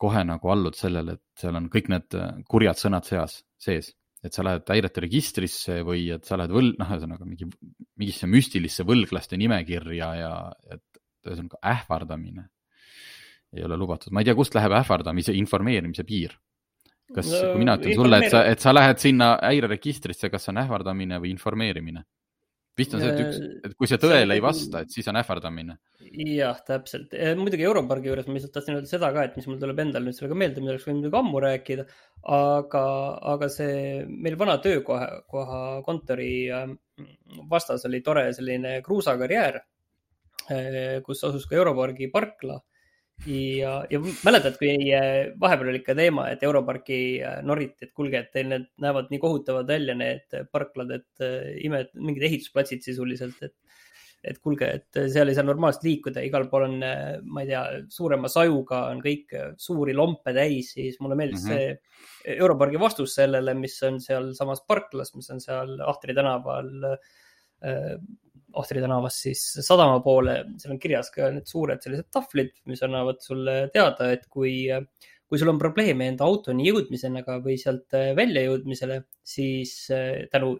[0.00, 2.16] kohe nagu allud sellele, et seal on kõik need
[2.48, 3.94] kurjad sõnad seas, sees.
[4.24, 7.46] et sa lähed häirete registrisse või et sa lähed võl-, noh, ühesõnaga mingi,
[8.00, 10.32] mingisse müstilisse võlglaste nimekirja ja
[10.72, 12.48] et ühesõnaga ähvardamine
[13.56, 16.34] ei ole lubatud, ma ei tea, kust läheb ähvardamise, informeerimise piir.
[17.14, 20.52] kas no,, kui mina ütlen sulle, et sa, et sa lähed sinna häireregistrisse, kas see
[20.52, 22.02] on ähvardamine või informeerimine?
[22.76, 25.78] Vist on see, et üks, et kui see tõele ei vasta, et siis on ähvardamine.
[26.36, 27.14] jah, täpselt.
[27.40, 30.18] muidugi Europargi juures ma lihtsalt tahtsin öelda seda ka, et mis mul tuleb endal nüüd
[30.18, 31.86] sellega meelde, mida oleks võinud muidugi ammu rääkida.
[32.36, 32.84] aga,
[33.34, 36.76] aga see meil vana töökoha, koha kontori ähm,
[37.50, 39.60] vastas oli tore selline kruusakarjäär,
[40.50, 42.60] äh, kus asus ka Europargi parkla
[43.24, 48.20] ja, ja mäletad, kui äh, vahepeal oli ikka teema, et Europarki äh, noriti, et kuulge,
[48.20, 53.40] et teil need näevad nii kohutavad välja, need parklad, et äh, ime, mingid ehitusplatsid sisuliselt,
[53.42, 53.56] et
[54.26, 57.60] et kuulge, et seal ei saa normaalselt liikuda, igal pool on, ma ei tea,
[57.94, 61.76] suurema sajuga on kõik suuri lompe täis, siis mulle meeldis mm -hmm.
[62.24, 66.72] see Europargi vastus sellele, mis on sealsamas parklas, mis on seal Ahtri tänaval
[68.56, 73.20] Ohtri tänavast siis sadama poole, seal on kirjas ka need suured sellised tahvlid, mis annavad
[73.24, 74.64] sulle teada, et kui,
[75.28, 80.54] kui sul on probleeme enda autoni jõudmisega või sealt väljajõudmisele, siis eh, tänu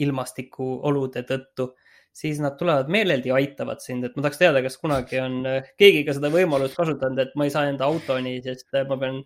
[0.00, 1.70] ilmastikuolude tõttu,
[2.12, 5.74] siis nad tulevad meeleldi ja aitavad sind, et ma tahaks teada, kas kunagi on eh,
[5.80, 9.22] keegi ka seda võimalust kasutanud, et ma ei saa enda autoni, sest ma pean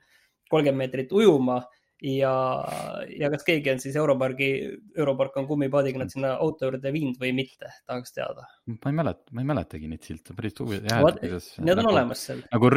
[0.53, 1.63] kolmkümmend meetrit ujuma
[2.03, 2.33] ja,
[3.19, 4.49] ja kas keegi on siis Europargi,
[4.97, 8.47] Europark on kummipaadiga nad sinna auto juurde viinud või mitte, tahaks teada.
[8.71, 11.07] ma ei mäleta, ma ei mäletagi neid silte, päris huvitav.
[11.23, 12.43] Need on nagu, olemas seal.
[12.51, 12.73] nagu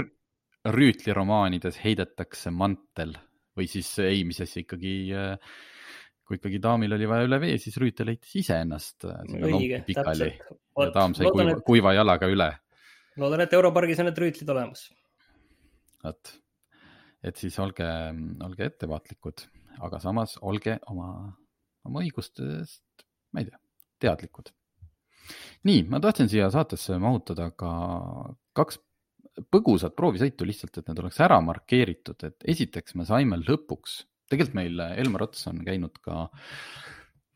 [0.68, 3.14] Rüütli romaanides heidetakse mantel
[3.58, 4.96] või siis ei, mis asja ikkagi,
[6.28, 10.42] kui ikkagi daamil oli vaja üle vee, siis Rüütel heitis iseennast õige, täpselt.
[10.78, 11.64] ja daam sai kuiva, et...
[11.66, 12.52] kuiva jalaga üle.
[13.18, 14.90] loodan, et Europargis on need rüütlid olemas.
[16.04, 16.36] vot
[17.24, 17.88] et siis olge,
[18.46, 19.46] olge ettevaatlikud,
[19.86, 21.10] aga samas olge oma,
[21.88, 23.62] oma õigustest, ma ei tea,
[24.06, 24.52] teadlikud.
[25.68, 27.72] nii, ma tahtsin siia saatesse mahutada ka
[28.58, 28.80] kaks
[29.54, 34.00] põgusat proovisõitu lihtsalt, et need oleks ära markeeritud, et esiteks me saime lõpuks,
[34.30, 36.26] tegelikult meil Elmar Ots on käinud ka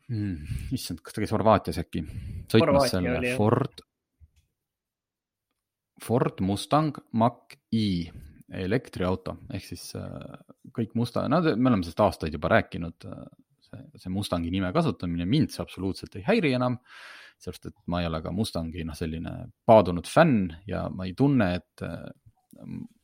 [0.08, 2.04] hmm,, issand, kas ta käis Horvaatias äkki,
[2.50, 3.84] sõitmas selle Ford,
[6.02, 7.86] Ford Mustang Mach-E
[8.52, 10.36] elektriauto ehk siis äh,
[10.74, 13.26] kõik musta, no me oleme sellest aastaid juba rääkinud, äh,
[13.68, 16.78] see, see Mustangi nime kasutamine mind see absoluutselt ei häiri enam.
[17.42, 19.32] sellepärast, et ma ei ole ka Mustangi noh, selline
[19.66, 22.04] paadunud fänn ja ma ei tunne, et äh,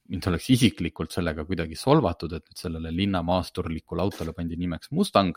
[0.08, 5.36] mind oleks isiklikult sellega kuidagi solvatud, et sellele linnamaasturlikule autole pandi nimeks Mustang.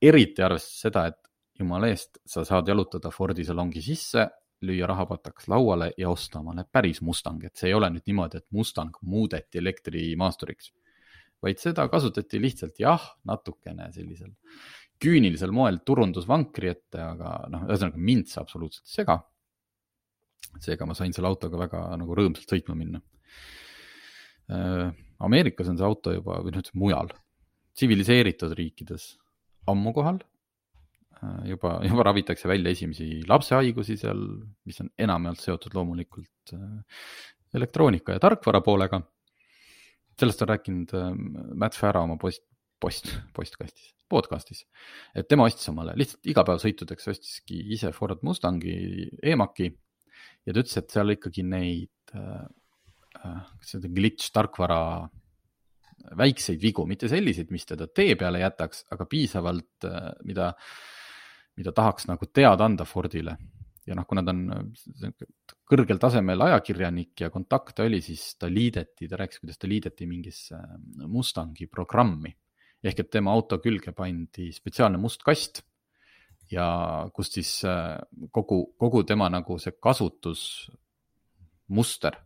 [0.00, 1.18] eriti arvestades seda, et
[1.60, 4.28] jumala eest, sa saad jalutada Fordi salongi sisse
[4.66, 8.46] lüüa rahapatakas lauale ja osta omale päris Mustang, et see ei ole nüüd niimoodi, et
[8.50, 10.72] Mustang muudeti elektrimaasturiks.
[11.40, 14.34] vaid seda kasutati lihtsalt jah, natukene sellisel
[15.00, 19.16] küünilisel moel turundusvankri ette, aga noh, ühesõnaga mind see absoluutselt ei sega.
[20.60, 23.00] seega ma sain selle autoga väga nagu rõõmsalt sõitma minna.
[24.50, 27.12] Äh, Ameerikas on see auto juba, või noh, mujal,
[27.76, 29.14] tsiviliseeritud riikides
[29.70, 30.20] ammu kohal
[31.44, 34.20] juba, juba ravitakse välja esimesi lapsehaigusi seal,
[34.68, 37.00] mis on enamjaolt seotud loomulikult äh,
[37.56, 39.02] elektroonika ja tarkvara poolega.
[40.20, 41.10] sellest on rääkinud äh,
[41.54, 42.44] Matt Farah oma post,
[42.80, 44.64] post, postkastis, podcast'is,
[45.14, 50.90] et tema ostis omale lihtsalt igapäevasõitudeks ostiski ise Ford Mustangi e-Maci ja ta ütles, et
[50.90, 52.46] seal ikkagi neid äh,,
[53.20, 55.08] kas see glitch tarkvara
[56.16, 59.84] väikseid vigu, mitte selliseid, mis teda tee peale jätaks, aga piisavalt,
[60.24, 60.70] mida äh,
[61.60, 63.36] mida tahaks nagu teada anda Fordile.
[63.86, 64.40] ja noh, kuna ta on
[65.70, 70.56] kõrgel tasemel ajakirjanik ja kontakte oli, siis ta liideti, ta rääkis, kuidas ta liideti mingisse
[71.08, 72.36] Mustangi programmi.
[72.82, 75.62] ehk et tema auto külge pandi spetsiaalne must kast
[76.50, 77.98] ja kust siis äh,
[78.32, 82.16] kogu, kogu tema nagu see kasutusmuster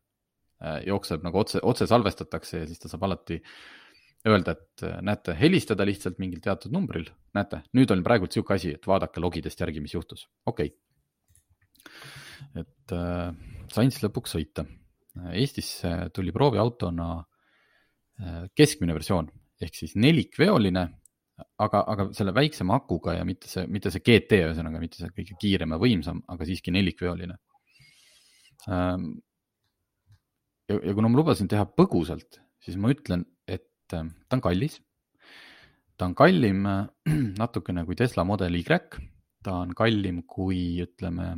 [0.63, 3.43] äh, jookseb nagu otse, otse salvestatakse ja siis ta saab alati
[4.29, 8.75] öelda, et äh, näete, helistada lihtsalt mingil teatud numbril, näete, nüüd on praegult sihuke asi,
[8.79, 12.65] et vaadake logidest järgi, mis juhtus, okei okay..
[12.65, 13.31] et äh,
[13.73, 14.67] sain siis lõpuks sõita.
[15.31, 19.29] Eestisse tuli prooviautona äh, keskmine versioon
[19.63, 20.85] ehk siis nelikveoline,
[21.63, 25.39] aga, aga selle väiksema akuga ja mitte see, mitte see GT, ühesõnaga mitte see kõige
[25.41, 27.39] kiirem ja võimsam, aga siiski nelikveoline.
[28.71, 29.09] Ähm,
[30.71, 33.27] ja, ja kuna ma lubasin teha põgusalt, siis ma ütlen,
[33.85, 34.81] et äh, ta on kallis.
[35.97, 36.65] ta on kallim
[37.41, 38.65] natukene kui Tesla Model Y,
[39.45, 41.35] ta on kallim kui ütleme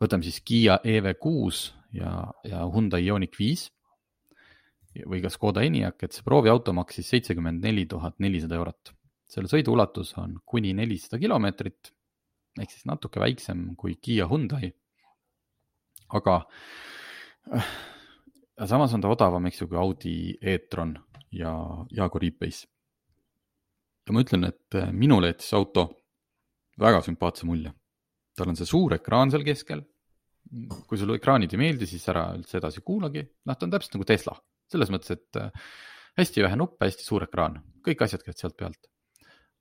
[0.00, 2.12] võtame siis Kiia EV6 ja,
[2.44, 3.70] ja Hyundai Ioniq viis
[5.10, 8.92] või ka Škoda Enyaq, et see prooviauto maksis seitsekümmend neli tuhat nelisada eurot.
[9.26, 11.90] selle sõidu ulatus on kuni nelisada kilomeetrit
[12.60, 14.72] ehk siis natuke väiksem kui Kiia Hyundai.
[16.14, 16.46] aga
[17.56, 17.72] äh,
[18.66, 20.94] samas on ta odavam, eks ju, kui Audi e-tron
[21.34, 21.52] ja
[21.90, 22.66] Jaguar E-Pace.
[24.06, 25.88] ja ma ütlen, et äh, minule jättis auto
[26.80, 27.72] väga sümpaatse mulje.
[28.36, 29.84] tal on see suur ekraan seal keskel
[30.88, 34.06] kui sulle ekraanid ei meeldi, siis ära üldse edasi kuulagi, noh, ta on täpselt nagu
[34.08, 34.34] Tesla,
[34.70, 35.70] selles mõttes, et äh,
[36.20, 38.90] hästi vähe nuppe, hästi suur ekraan, kõik asjad käivad sealt pealt.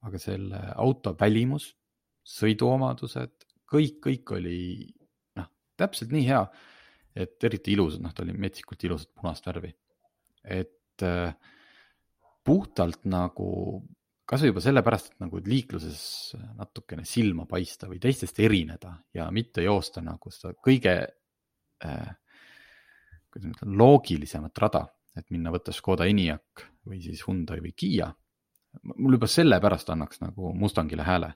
[0.04, 1.70] aga selle auto välimus,
[2.28, 4.58] sõiduomadused, kõik, kõik oli
[5.40, 5.48] noh,
[5.80, 6.42] täpselt nii hea,
[7.16, 9.72] et eriti ilus, noh, ta oli metsikult ilusat punast värvi.
[10.44, 11.34] et äh,
[12.43, 13.49] puhtalt nagu
[14.29, 16.01] kasvõi juba sellepärast, et nagu liikluses
[16.58, 20.95] natukene silma paista või teistest erineda ja mitte joosta nagu seda kõige
[21.84, 22.12] äh,,
[23.34, 24.86] kuidas ma ütlen, loogilisemat rada,
[25.17, 28.10] et minna võtta Škoda Enyaq või siis Hyundai või Kiia.
[28.95, 31.34] mul juba sellepärast annaks nagu Mustangile hääle.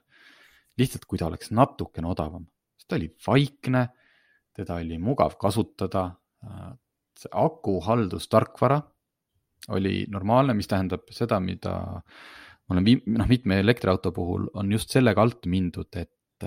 [0.78, 2.44] lihtsalt, kui ta oleks natukene odavam,
[2.78, 3.88] sest ta oli vaikne,
[4.54, 6.14] teda oli mugav kasutada.
[6.44, 6.76] Äh,
[7.18, 8.78] see akuhaldustarkvara
[9.68, 11.74] oli normaalne, mis tähendab seda, mida
[12.68, 16.46] ma olen viim-, noh, mitme elektriauto puhul on just sellega alt mindud, et,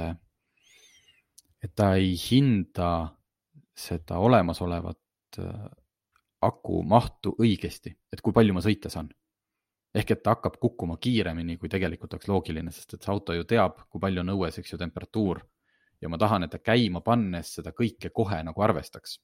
[1.62, 2.91] et ta ei hinda
[3.78, 5.69] seda olemasolevat äh,
[6.45, 9.10] aku mahtu õigesti, et kui palju ma sõita saan.
[9.91, 13.43] ehk et ta hakkab kukkuma kiiremini, kui tegelikult oleks loogiline, sest et see auto ju
[13.43, 15.41] teab, kui palju on õues, eks ju, temperatuur.
[16.02, 19.19] ja ma tahan, et ta käima pannes seda kõike kohe nagu arvestaks.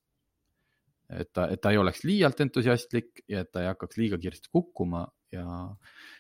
[1.10, 4.52] Et ta, et ta ei oleks liialt entusiastlik ja et ta ei hakkaks liiga kiiresti
[4.52, 5.46] kukkuma ja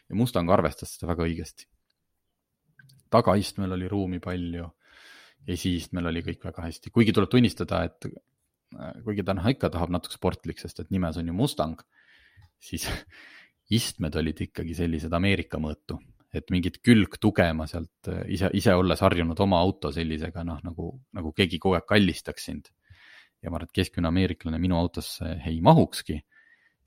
[0.07, 1.67] ja Mustang arvestas seda väga õigesti.
[3.09, 4.65] tagaistmel oli ruumi palju,
[5.47, 9.93] esiistmel oli kõik väga hästi, kuigi tuleb tunnistada, et äh, kuigi ta noh, ikka tahab
[9.95, 11.79] natuke sportlik, sest et nimes on ju Mustang,
[12.59, 12.87] siis
[13.79, 16.01] istmed olid ikkagi sellised Ameerika mõõtu,
[16.35, 20.91] et mingit külgtuge ma sealt äh, ise, ise olles harjunud oma auto sellisega noh, nagu,
[21.15, 22.71] nagu keegi kogu aeg kallistaks sind.
[23.43, 26.21] Ja ma arvan, et keskmine ameeriklane minu autosse ei mahukski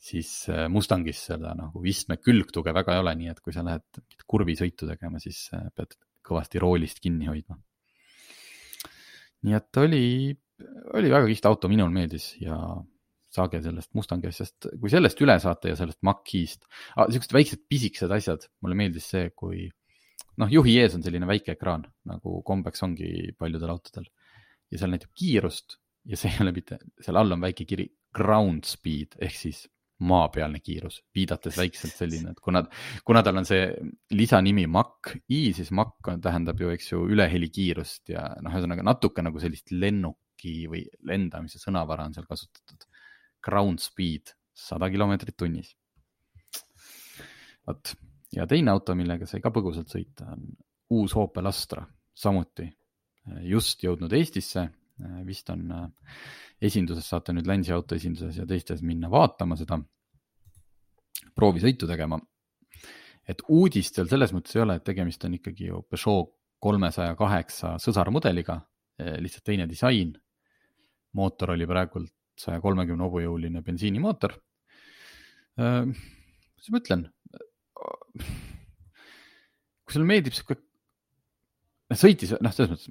[0.01, 4.01] siis äh, Mustangis seda nagu istme külgtuge väga ei ole, nii et kui sa lähed
[4.31, 7.59] kurvisõitu tegema, siis äh, pead kõvasti roolist kinni hoidma.
[9.47, 10.07] nii et oli,
[10.97, 12.57] oli väga kihvt auto, minule meeldis ja
[13.31, 16.65] saage sellest Mustangi asjast, kui sellest üle saate ja sellest Mach-E'st
[16.97, 19.69] ah,, siuksed väiksed pisikesed asjad, mulle meeldis see, kui
[20.41, 24.09] noh, juhi ees on selline väike ekraan nagu kombeks ongi paljudel autodel.
[24.71, 25.77] Ja seal näitab kiirust
[26.09, 27.87] ja see ei ole mitte, seal all on väike kiri
[28.17, 29.67] ground speed ehk siis
[30.01, 32.63] maapealne kiirus, viidates väikselt selline, et kuna,
[33.05, 33.67] kuna tal on see
[34.17, 39.75] lisanimi Mach-E, siis Mach tähendab ju, eks ju, ülehelikiirust ja noh, ühesõnaga natuke nagu sellist
[39.77, 42.89] lennuki või lendamise sõnavara on seal kasutatud.
[43.45, 45.75] Ground speed sada kilomeetrit tunnis.
[47.69, 47.93] vot
[48.33, 50.49] ja teine auto, millega sai ka põgusalt sõita, on
[50.97, 51.85] uus Opel Astra,
[52.17, 52.71] samuti
[53.45, 54.65] just jõudnud Eestisse,
[55.27, 55.71] vist on
[56.61, 59.81] esinduses saate nüüd Länsi auto esinduses ja teistes minna vaatama seda,
[61.37, 62.21] proovisõitu tegema.
[63.29, 67.77] et uudist seal selles mõttes ei ole, et tegemist on ikkagi ju Peugeot kolmesaja kaheksa
[67.81, 68.59] sõsarmudeliga,
[68.99, 70.17] eh, lihtsalt teine disain.
[71.13, 74.37] mootor oli praegult saja kolmekümne hobujõuline bensiinimootor.
[75.59, 77.11] Eh, mis ma ütlen?
[79.85, 80.55] kui sulle meeldib sihuke,
[81.99, 82.91] sõitis, noh, selles mõttes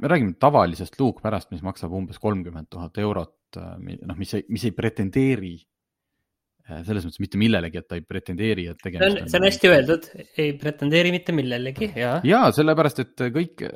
[0.00, 4.64] me räägime tavalisest luukpärast, mis maksab umbes kolmkümmend tuhat eurot, äh, noh, mis ei, mis
[4.68, 9.30] ei pretendeeri äh, selles mõttes mitte millelegi, et ta ei pretendeeri, et tegemist on.
[9.32, 10.08] see on hästi öeldud,
[10.44, 12.16] ei pretendeeri mitte millelegi, jaa.
[12.26, 13.66] jaa, sellepärast, et kõik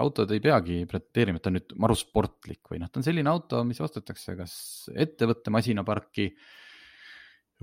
[0.00, 3.30] autod ei peagi pretendeerima, et ta on nüüd maru sportlik või noh, ta on selline
[3.30, 4.58] auto, mis ostetakse kas
[5.06, 6.32] ettevõtte masinaparki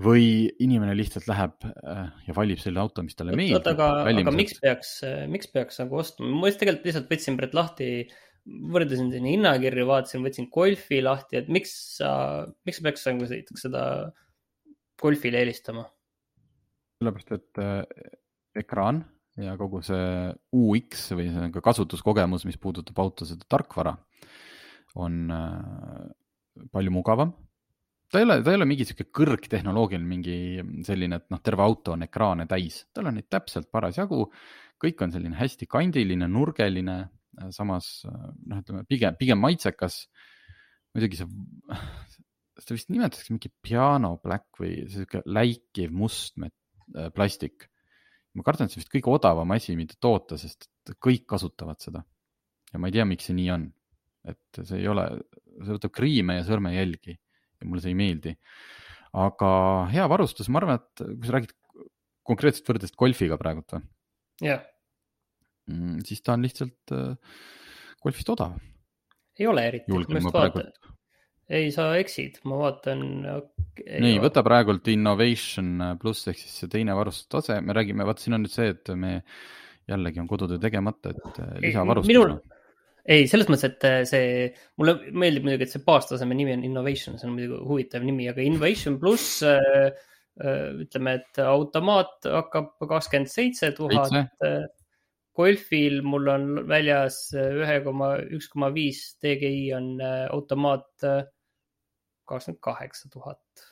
[0.02, 3.60] või inimene lihtsalt läheb äh, ja valib selle auto, mis talle meeldib.
[3.60, 4.98] oota, aga, aga miks peaks,
[5.30, 7.88] miks peaks nagu ostma, ma just tegelikult lihtsalt võtsin praegu lahti,
[8.72, 12.12] võrdlesin siin hinnakirju, vaatasin, võtsin Golfi lahti, et miks sa,
[12.66, 13.28] miks sa peaks nagu
[13.60, 13.84] seda
[15.02, 15.86] Golfile eelistama?
[17.02, 18.08] sellepärast, et äh,
[18.62, 19.02] ekraan
[19.42, 23.94] ja kogu see UX või see kasutuskogemus, mis puudutab auto seda tarkvara,
[25.00, 27.32] on, äh, palju mugavam.
[28.12, 30.36] Ta ei ole, ta ei ole mingi sihuke kõrgtehnoloogiline, mingi
[30.84, 34.26] selline, et noh, terve auto on ekraane täis, tal on neid täpselt parasjagu.
[34.82, 36.96] kõik on selline hästi kandiline, nurgeline,
[37.54, 40.06] samas noh, ütleme pigem, pigem maitsekas.
[40.92, 41.28] muidugi see,
[42.60, 46.36] seda vist nimetatakse mingi piano black või sihuke läikiv must
[47.14, 47.70] plastik.
[48.34, 50.68] ma kardan, et see vist kõige odavam asi, mida toota, sest
[51.00, 52.04] kõik kasutavad seda.
[52.72, 53.70] ja ma ei tea, miks see nii on
[54.22, 55.08] et see ei ole,
[55.64, 57.16] see võtab kriime ja sõrmejälgi
[57.62, 58.36] ja mulle see ei meeldi.
[59.12, 59.48] aga
[59.92, 61.56] hea varustus, ma arvan, et kui sa räägid
[62.26, 63.88] konkreetselt võrdlest golfiga praegult või?
[64.42, 64.68] jah yeah..
[65.70, 67.12] Mm, siis ta on lihtsalt äh,
[68.02, 68.56] golfist odav.
[69.38, 69.92] ei ole eriti.
[69.92, 70.80] julgen ma praegult.
[71.46, 73.04] ei, sa eksid, ma vaatan.
[73.78, 78.42] nii, võta praegult Innovation pluss ehk siis see teine varustustase, me räägime, vaata, siin on
[78.46, 79.20] nüüd see, et me
[79.90, 82.10] jällegi on kodutöö tegemata, et äh, lisavarustus.
[82.10, 82.34] minul
[83.04, 84.46] ei, selles mõttes, et äh, see,
[84.80, 88.44] mulle meeldib muidugi, et see baastaseme nimi on Innovation, see on muidugi huvitav nimi, aga
[88.44, 89.90] Innovation pluss äh,
[90.42, 94.14] äh, ütleme, et automaat hakkab kakskümmend seitse tuhat.
[95.32, 101.06] Golfil mul on väljas ühe koma, üks koma viis DGI on automaat
[102.28, 103.71] kakskümmend kaheksa tuhat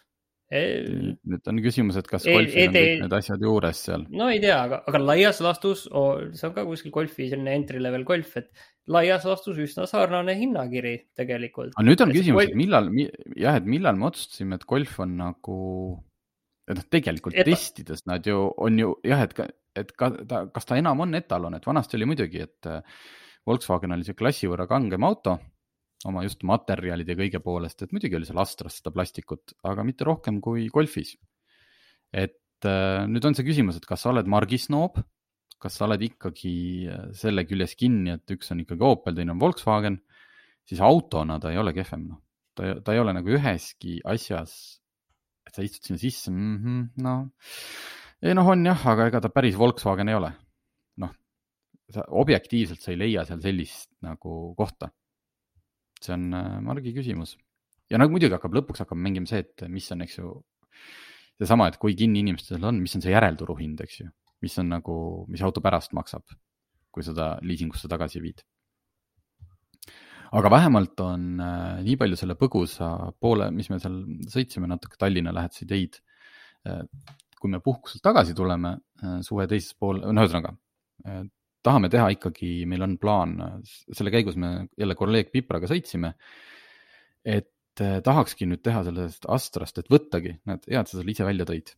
[0.50, 4.02] nüüd on küsimus, et kas golfil on kõik need asjad juures seal?
[4.10, 7.78] no ei tea, aga, aga laias laastus oh,, see on ka kuskil golfi selline entry
[7.82, 8.50] level golf, et
[8.90, 11.76] laias laastus üsna sarnane hinnakiri tegelikult.
[11.76, 12.90] aga nüüd on küsimus, et millal,
[13.38, 15.60] jah, et millal me otsustasime, et golf on nagu,
[16.66, 17.46] et noh, tegelikult et...
[17.46, 21.54] testides nad ju on ju jah, et, et ka, ta, kas ta enam on etalon,
[21.54, 22.82] et vanasti oli muidugi, et äh,
[23.46, 25.38] Volkswagen oli see klassi võrra kangem auto
[26.08, 30.06] oma just materjalide ja kõige poolest, et muidugi oli seal Astras seda plastikut, aga mitte
[30.08, 31.16] rohkem kui golfis.
[32.10, 34.98] et äh, nüüd on see küsimus, et kas sa oled margisnoob,
[35.60, 36.54] kas sa oled ikkagi
[36.90, 40.00] äh, selle küljes kinni, et üks on ikkagi Opel, teine on Volkswagen,
[40.66, 42.22] siis autona ta ei ole kehvem, noh.
[42.56, 44.54] ta, ta ei ole nagu üheski asjas,
[45.46, 47.28] et sa istud sinna sisse mm, -hmm, noh.
[48.24, 50.32] ei noh, on jah, aga ega ta päris Volkswagen ei ole.
[51.04, 51.12] noh,
[52.08, 54.90] objektiivselt sa ei leia seal sellist nagu kohta
[56.04, 57.36] see on äh, margi küsimus.
[57.90, 60.34] ja nagu muidugi hakkab, lõpuks hakkab mängima see, et mis on, eks ju,
[61.40, 64.08] seesama, et kui kinni inimestel on, mis on see järelturuhind, eks ju,
[64.44, 64.96] mis on nagu,
[65.32, 66.24] mis auto pärast maksab,
[66.94, 68.44] kui seda liisingusse tagasi viid.
[70.38, 73.98] aga vähemalt on äh, nii palju selle põgusa poole, mis me seal
[74.30, 75.98] sõitsime natuke Tallinna lähedasi teid
[76.66, 76.84] äh,.
[77.40, 80.52] kui me puhkuselt tagasi tuleme äh, suve teises pool, no ühesõnaga
[81.06, 81.24] äh,
[81.66, 83.36] tahame teha ikkagi, meil on plaan,
[83.66, 86.14] selle käigus me jälle kolleeg Pipraga sõitsime.
[87.24, 91.26] et eh, tahakski nüüd teha sellest Astrast, et võttagi, näed, hea, et sa selle ise
[91.28, 91.74] välja tõid.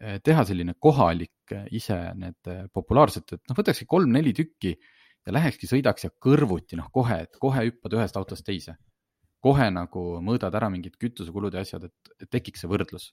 [0.00, 4.72] Eh, teha selline kohalik eh, ise need populaarsed, et noh, võtakski kolm-neli tükki
[5.26, 8.78] ja lähekski, sõidaks ja kõrvuti noh, kohe, et kohe hüppad ühest autost teise.
[9.42, 13.08] kohe nagu mõõdad ära mingid kütusekulud ja asjad, et, et tekiks see võrdlus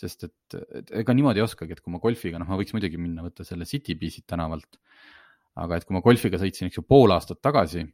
[0.00, 3.00] sest et, et ega niimoodi ei oskagi, et kui ma golfiga, noh, ma võiks muidugi
[3.00, 4.80] minna võtta selle Citybise'it tänavalt.
[5.56, 7.86] aga et kui ma golfiga sõitsin, eks ju, pool aastat tagasi,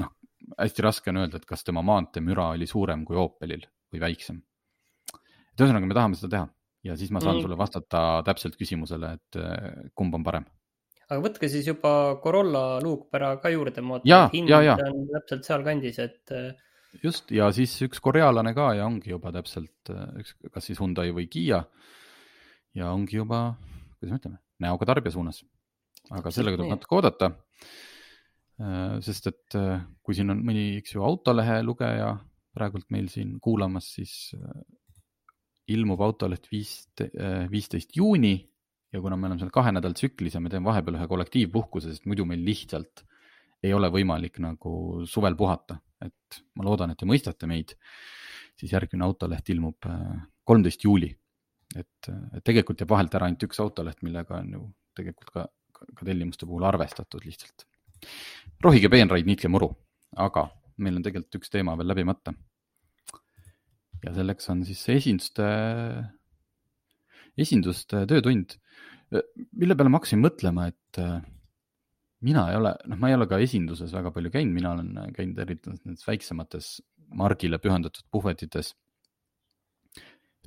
[0.00, 0.10] noh,
[0.58, 3.62] hästi raske on öelda, et kas tema maanteemüra oli suurem kui Opelil
[3.94, 4.42] või väiksem.
[5.14, 6.48] et ühesõnaga, me tahame seda teha
[6.84, 7.46] ja siis ma saan mm.
[7.46, 10.46] sulle vastata täpselt küsimusele, et eh, kumb on parem.
[11.08, 16.00] aga võtke siis juba Corolla luukpära ka juurde, ma vaatan, et hind on täpselt sealkandis,
[16.04, 16.52] et eh,
[17.02, 21.10] just ja siis üks korealane ka ja ongi juba täpselt äh, üks, kas siis Hyundai
[21.16, 21.64] või Kiia.
[22.74, 23.56] ja ongi juba,
[23.98, 25.42] kuidas me ütleme, näoga tarbija suunas.
[26.10, 27.32] aga sellega tuleb natuke oodata.
[28.60, 32.14] Äh, sest et äh, kui siin on mõni, eks ju, autolehe lugeja
[32.54, 34.30] praegult meil siin kuulamas, siis
[35.66, 38.36] ilmub autoleht viisteist juuni
[38.94, 42.06] ja kuna me oleme seal kahe nädala tsüklis ja me teeme vahepeal ühe kollektiivpuhkuse, sest
[42.06, 43.02] muidu meil lihtsalt
[43.64, 47.74] ei ole võimalik nagu suvel puhata et ma loodan, et te mõistate meid,
[48.60, 51.12] siis järgmine autoleht ilmub äh, kolmteist juuli.
[51.74, 54.64] et, et tegelikult jääb vahelt ära ainult üks autoleht, millega on ju
[54.94, 57.66] tegelikult ka, ka, tellimuste puhul arvestatud lihtsalt.
[58.62, 59.72] rohige peenraid, niitke muru,
[60.16, 62.34] aga meil on tegelikult üks teema veel läbimata.
[64.04, 65.46] ja selleks on siis esinduste,
[67.40, 68.58] esinduste töötund,
[69.52, 71.00] mille peale ma hakkasin mõtlema, et
[72.24, 75.40] mina ei ole, noh, ma ei ole ka esinduses väga palju käinud, mina olen käinud
[75.44, 76.70] eriti nendes väiksemates
[77.14, 78.72] margile pühendatud puhvetites.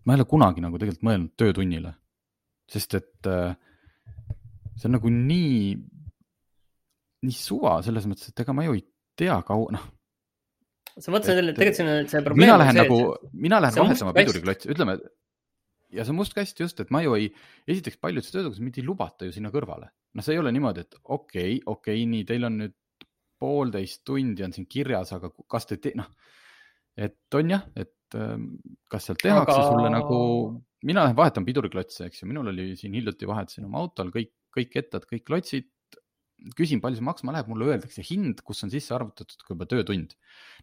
[0.05, 1.91] ma ei ole kunagi nagu tegelikult mõelnud töötunnile,
[2.71, 3.57] sest et äh,
[4.77, 5.75] see on nagu nii,
[7.27, 8.83] nii suva selles mõttes, et ega ma ju ei
[9.19, 9.85] tea kaua, noh.
[10.95, 12.45] sa mõtlesid, et tegelikult siin on see probleem.
[12.45, 12.99] mina lähen nagu,
[13.33, 14.97] mina lähen vahetama piduriklotsi, ütleme
[15.93, 17.29] ja see must kast just, et ma ju ei,
[17.69, 19.89] esiteks paljudes töötukades mind ei lubata ju sinna kõrvale.
[20.17, 22.75] noh, see ei ole niimoodi, et okei okay,, okei okay,, nii, teil on nüüd
[23.37, 26.09] poolteist tundi on siin kirjas, aga kas te te-, noh,
[26.97, 28.49] et on jah, et ähm,
[28.89, 29.69] kas sealt tehakse Aga...
[29.69, 30.19] sulle nagu,
[30.89, 35.05] mina vahetan piduriklotse, eks ju, minul oli siin hiljuti vahetasin oma autol kõik, kõik kettad,
[35.09, 35.69] kõik klotsid.
[36.57, 40.13] küsin, palju see maksma läheb, mulle öeldakse hind, kus on sisse arvutatud ka juba töötund.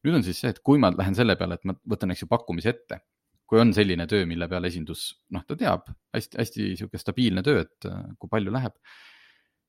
[0.04, 2.30] nüüd on siis see, et kui ma lähen selle peale, et ma võtan, eks ju,
[2.30, 3.00] pakkumise ette
[3.48, 7.88] kui on selline töö, mille peale esindus, noh, ta teab hästi-hästi sihuke stabiilne töö, et
[7.90, 8.76] äh, kui palju läheb.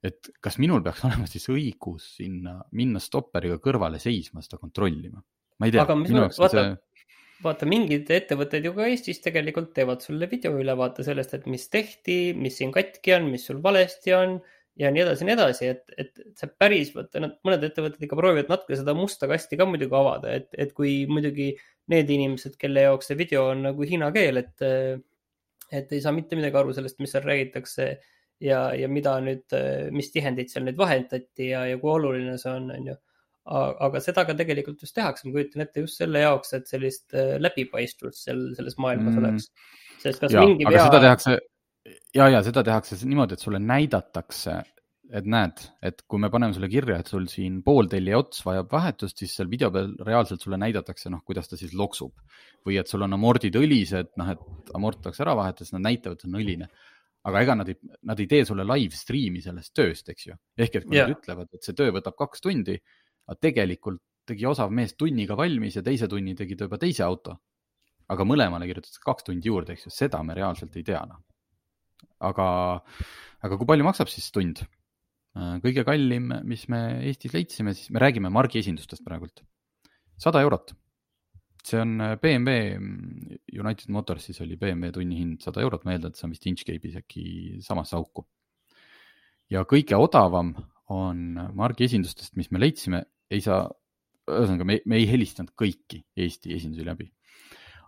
[0.06, 5.24] et kas minul peaks olema siis õigus sinna minna stopperiga kõrvale seisma, seda kontrollima?
[5.60, 5.86] ma ei tea.
[5.86, 6.76] aga mis vaata see...,
[7.44, 12.56] vaata mingid ettevõtted ju ka Eestis tegelikult teevad sulle videoülevaate sellest, et mis tehti, mis
[12.62, 14.38] siin katki on, mis sul valesti on
[14.80, 18.18] ja nii edasi ja nii edasi, et, et see päris, vaata nad, mõned ettevõtted ikka
[18.20, 21.54] proovivad natuke seda musta kasti ka muidugi avada, et, et kui muidugi
[21.92, 24.66] need inimesed, kelle jaoks see video on nagu hiina keel, et,
[25.72, 27.90] et ei saa mitte midagi aru sellest, mis seal räägitakse
[28.44, 29.58] ja, ja mida nüüd,
[29.96, 33.00] mis tihendeid seal nüüd vahetati ja, ja kui oluline see on, on ju.
[33.46, 38.28] aga seda ka tegelikult just tehakse, ma kujutan ette just selle jaoks, et sellist läbipaistvust
[38.28, 39.24] seal selles maailmas mm.
[39.24, 39.52] oleks.
[40.04, 40.90] sest kas ja, mingi vea.
[40.90, 41.40] seda tehakse
[42.16, 44.56] ja, ja seda tehakse niimoodi, et sulle näidatakse,
[45.16, 49.22] et näed, et kui me paneme sulle kirja, et sul siin pooltellija ots vajab vahetust,
[49.22, 52.16] siis seal video peal reaalselt sulle näidatakse, noh, kuidas ta siis loksub.
[52.66, 56.18] või et sul on amordid õlised, noh, et amort tuleks ära vahetada, siis nad näitavad,
[56.18, 56.70] et on õline.
[57.26, 57.76] aga ega nad ei,
[58.06, 60.36] nad ei tee sulle live stream'i sellest tööst, eks ju.
[60.58, 61.08] ehk et kui yeah.
[61.10, 62.78] nad ütlevad, et see töö võtab kaks tundi,
[63.26, 67.38] aga tegelikult tegi osav mees tunniga valmis ja teise tunni tegi ta juba teise auto.
[68.08, 71.22] aga mõlemale kirjutatakse kaks tundi juurde, eks ju, seda me reaalselt ei tea, noh
[72.24, 72.48] aga,
[73.44, 74.64] aga kui palju maksab siis tund?
[75.36, 79.44] Äh, kõige kallim, mis me Eestis leidsime, siis me räägime margiesindustest praegult,
[80.22, 80.76] sada eurot.
[81.66, 86.20] see on äh, BMW, mm, United Motorsis oli BMW tunnihind sada eurot, ma eeldan, et
[86.20, 87.26] see on vist Inchcape'is äkki
[87.66, 88.28] samasse auku.
[89.50, 90.54] ja kõige odavam
[90.94, 93.66] on margiesindustest, mis me leidsime, ei saa,
[94.30, 97.12] ühesõnaga me, me ei helistanud kõiki Eesti esindusi läbi.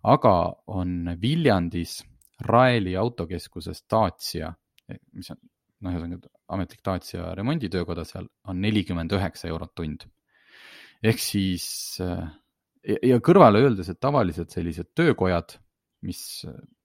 [0.03, 0.33] aga
[0.67, 2.01] on Viljandis
[2.45, 4.51] Raeli autokeskuses Dacia,
[5.17, 5.39] mis on
[5.81, 10.05] noh, ühesõnaga ametlik Dacia remonditöökoda seal on nelikümmend üheksa eurot tund.
[11.03, 11.67] ehk siis
[11.99, 15.57] ja, ja kõrvale öeldes, et tavaliselt sellised töökojad,
[16.05, 16.21] mis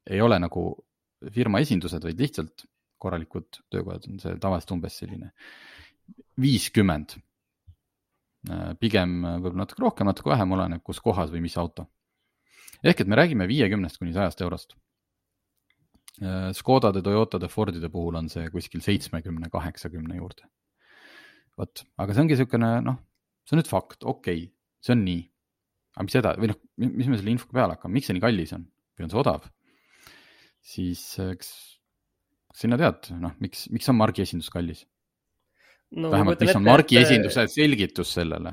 [0.08, 0.66] ei ole nagu
[1.32, 2.66] firma esindused, vaid lihtsalt
[3.02, 5.32] korralikud töökojad, on see tavaliselt umbes selline
[6.40, 7.18] viiskümmend.
[8.80, 11.86] pigem võib-olla natuke rohkem, natuke vähem, oleneb kus kohas või mis auto.
[12.82, 14.74] ehk et me räägime viiekümnest kuni sajast eurost
[16.20, 20.44] Škodade, Toyotade, Fordide puhul on see kuskil seitsmekümne, kaheksakümne juurde.
[21.56, 22.98] vot, aga see ongi niisugune noh,
[23.44, 24.46] see on nüüd fakt, okei okay,,
[24.84, 25.22] see on nii.
[25.96, 28.54] aga mis edasi või noh, mis me selle infoga peale hakkame, miks see nii kallis
[28.56, 29.46] on või on see odav?
[30.72, 31.52] siis eks
[32.56, 34.84] sina tead, noh, miks, miks on margiesindus kallis
[35.96, 36.10] no,?
[36.12, 37.54] vähemalt, mis on margiesinduse et...
[37.56, 38.52] selgitus sellele?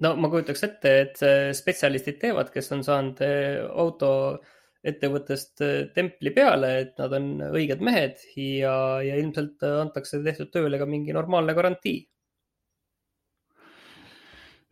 [0.00, 1.24] no ma kujutaks ette, et
[1.56, 3.20] spetsialistid teevad, kes on saanud
[3.68, 4.56] auto äh,
[4.86, 8.74] ettevõttest äh, templi peale, et nad on õiged mehed ja,
[9.04, 12.00] ja ilmselt äh, antakse tehtud tööle ka mingi normaalne garantii.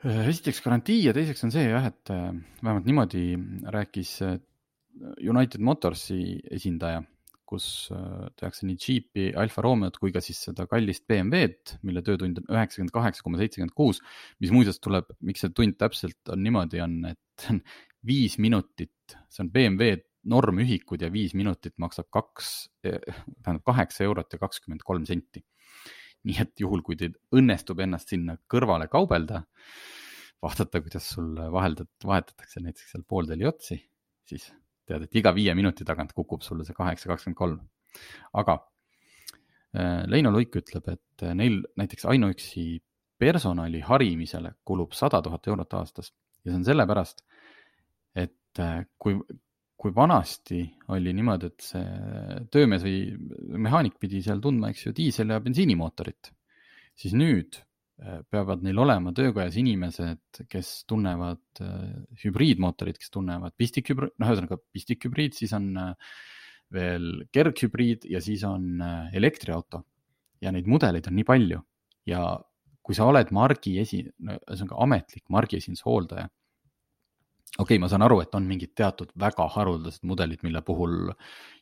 [0.06, 3.28] Äh, esiteks garantii ja teiseks on see jah, et vähemalt niimoodi
[3.68, 4.16] rääkis
[5.18, 7.02] United Motorsi esindaja,
[7.48, 7.88] kus
[8.36, 12.92] tehakse nii Jeepi, Alfa Romeot kui ka siis seda kallist BMW-d, mille töötund on üheksakümmend
[12.92, 14.02] kaheksa koma seitsekümmend kuus,
[14.42, 17.48] mis muuseas tuleb, miks see tund täpselt on niimoodi, on, et
[18.06, 24.40] viis minutit, see on BMW normühikud ja viis minutit maksab kaks, tähendab kaheksa eurot ja
[24.42, 25.44] kakskümmend kolm senti.
[26.28, 29.44] nii et juhul, kui teil õnnestub ennast sinna kõrvale kaubelda,
[30.42, 33.78] vaadata, kuidas sul vaheldat-, vahetatakse näiteks seal poolteli otsi,
[34.26, 34.48] siis
[34.84, 37.60] tead, et iga viie minuti tagant kukub sulle see kaheksa, kakskümmend kolm.
[38.34, 38.58] aga
[39.78, 42.66] äh, Leino Luik ütleb, et neil näiteks ainuüksi
[43.18, 46.12] personali harimisele kulub sada tuhat eurot aastas
[46.44, 47.24] ja see on sellepärast,
[48.16, 49.16] et äh, kui,
[49.78, 50.62] kui vanasti
[50.94, 56.32] oli niimoodi, et see töömees või mehaanik pidi seal tundma, eks ju, diisel- ja bensiinimootorit,
[56.98, 57.60] siis nüüd
[58.02, 61.94] äh, peavad neil olema töökojas inimesed, kes tunnevad äh,
[62.24, 65.70] hübriidmootorit, kes tunnevad pistikhübriid, noh, ühesõnaga pistikhübriid, siis on
[66.74, 68.82] veel kerghübriid ja siis on
[69.16, 69.86] elektriauto.
[70.38, 71.56] ja neid mudeleid on nii palju
[72.06, 72.20] ja
[72.88, 76.28] kui sa oled margi esi, ühesõnaga ametlik margiesinduse hooldaja
[77.56, 81.12] okei okay,, ma saan aru, et on mingid teatud väga haruldased mudelid, mille puhul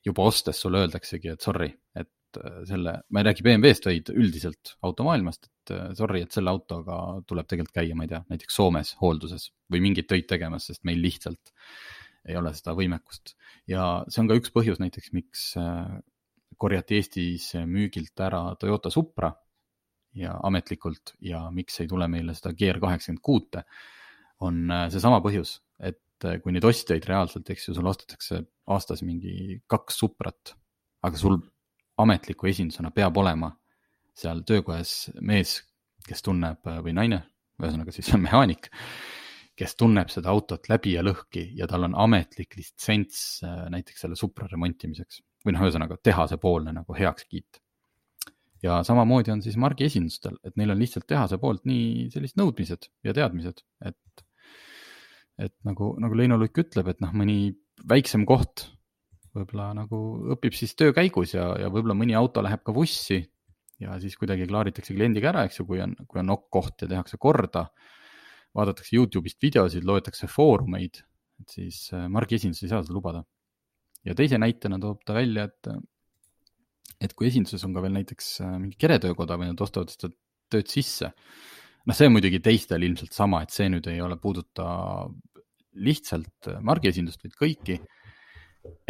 [0.06, 4.74] juba ostes sulle öeldaksegi, et sorry, et äh, selle, ma ei räägi BMW-st, vaid üldiselt
[4.86, 8.92] automaailmast, et äh, sorry, et selle autoga tuleb tegelikult käia, ma ei tea, näiteks Soomes
[9.00, 11.54] hoolduses või mingeid töid tegemas, sest meil lihtsalt
[12.26, 13.36] ei ole seda võimekust.
[13.70, 15.98] ja see on ka üks põhjus näiteks, miks äh,
[16.58, 19.30] korjati Eestis müügilt ära Toyota Supra
[20.16, 23.62] ja ametlikult ja miks ei tule meile seda GR kaheksakümmend kuute,
[24.40, 25.58] on seesama põhjus,
[26.16, 28.40] et et kui neid ostjaid reaalselt, eks ju, sul ostetakse
[28.72, 30.54] aastas mingi kaks Suprat,
[31.04, 31.38] aga sul
[32.00, 33.50] ametliku esindusena peab olema
[34.16, 35.58] seal töökojas mees,
[36.06, 37.20] kes tunneb või naine,
[37.60, 38.70] ühesõnaga siis mehaanik,
[39.56, 44.18] kes tunneb seda autot läbi ja lõhki ja tal on ametlik litsents äh, näiteks selle
[44.18, 47.60] Supra remontimiseks või noh, ühesõnaga tehasepoolne nagu heakskiit.
[48.64, 52.88] ja samamoodi on siis margi esindustel, et neil on lihtsalt tehase poolt nii sellised nõudmised
[53.04, 54.25] ja teadmised, et,
[55.38, 57.54] et nagu, nagu Leino Lukk ütleb, et noh, mõni
[57.86, 58.70] väiksem koht
[59.36, 59.98] võib-olla nagu
[60.34, 63.20] õpib siis töö käigus ja, ja võib-olla mõni auto läheb ka vussi
[63.82, 66.90] ja siis kuidagi klaaritakse kliendiga ära, eks ju, kui on, kui on nokk koht ja
[66.90, 67.66] tehakse korda.
[68.56, 71.02] vaadatakse Youtube'ist videosid, loetakse foorumeid,
[71.42, 73.24] et siis äh, margi esindus ei saa seda lubada.
[74.06, 75.68] ja teise näitena toob ta välja, et,
[77.00, 80.14] et kui esinduses on ka veel näiteks äh, mingi keretöökoda või nad ostavad seda
[80.48, 81.12] tööd sisse.
[81.86, 84.66] Noh, see on muidugi teistel ilmselt sama, et see nüüd ei ole, puuduta
[85.86, 87.80] lihtsalt margi esindust, vaid kõiki.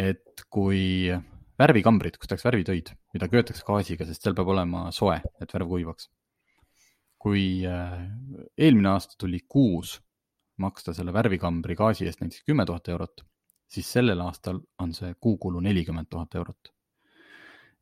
[0.01, 1.13] et kui
[1.59, 6.09] värvikambrid, kus tehakse värvitöid, mida köetakse gaasiga, sest seal peab olema soe, et värv kuivaks.
[7.17, 7.93] kui äh,
[8.57, 9.95] eelmine aasta tuli kuus
[10.61, 13.23] maksta selle värvikambri gaasi eest näiteks kümme tuhat eurot,
[13.67, 16.73] siis sellel aastal on see kuukulu nelikümmend tuhat eurot.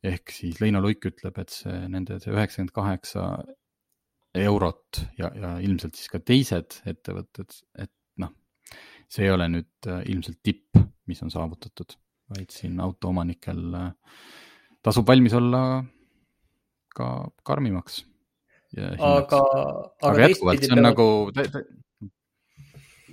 [0.03, 3.27] ehk siis Leino Luik ütleb, et see nende see üheksakümmend kaheksa
[4.43, 8.33] eurot ja, ja ilmselt siis ka teised ettevõtted, et noh,
[9.11, 10.79] see ei ole nüüd äh, ilmselt tipp,
[11.09, 11.95] mis on saavutatud
[12.33, 13.89] vaid siin autoomanikel äh,
[14.85, 15.61] tasub valmis olla
[16.95, 17.09] ka
[17.45, 18.03] karmimaks.
[18.75, 19.41] aga, aga,
[20.09, 20.87] aga jätkuvalt, see on peavad...
[20.89, 21.07] nagu.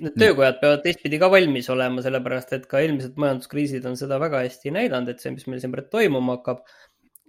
[0.03, 4.41] Need töökojad peavad teistpidi ka valmis olema, sellepärast et ka eelmised majanduskriisid on seda väga
[4.43, 6.65] hästi näidanud, et see, mis meil siin praegu toimuma hakkab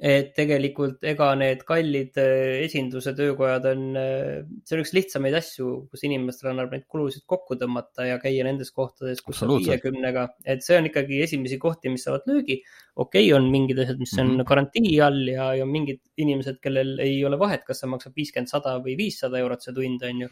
[0.03, 5.67] et tegelikult ega need kallid äh, esinduse töökojad on, äh, see on üks lihtsamaid asju,
[5.93, 10.65] kus inimestel annab neid kulusid kokku tõmmata ja käia nendes kohtades, kus on viiekümnega, et
[10.65, 12.59] see on ikkagi esimesi kohti, mis saavad löögi.
[12.97, 14.49] okei okay,, on mingid asjad, mis on mm -hmm.
[14.51, 18.75] garantii all ja, ja mingid inimesed, kellel ei ole vahet, kas see maksab viiskümmend, sada
[18.83, 20.29] või viissada eurot see tund, on ju.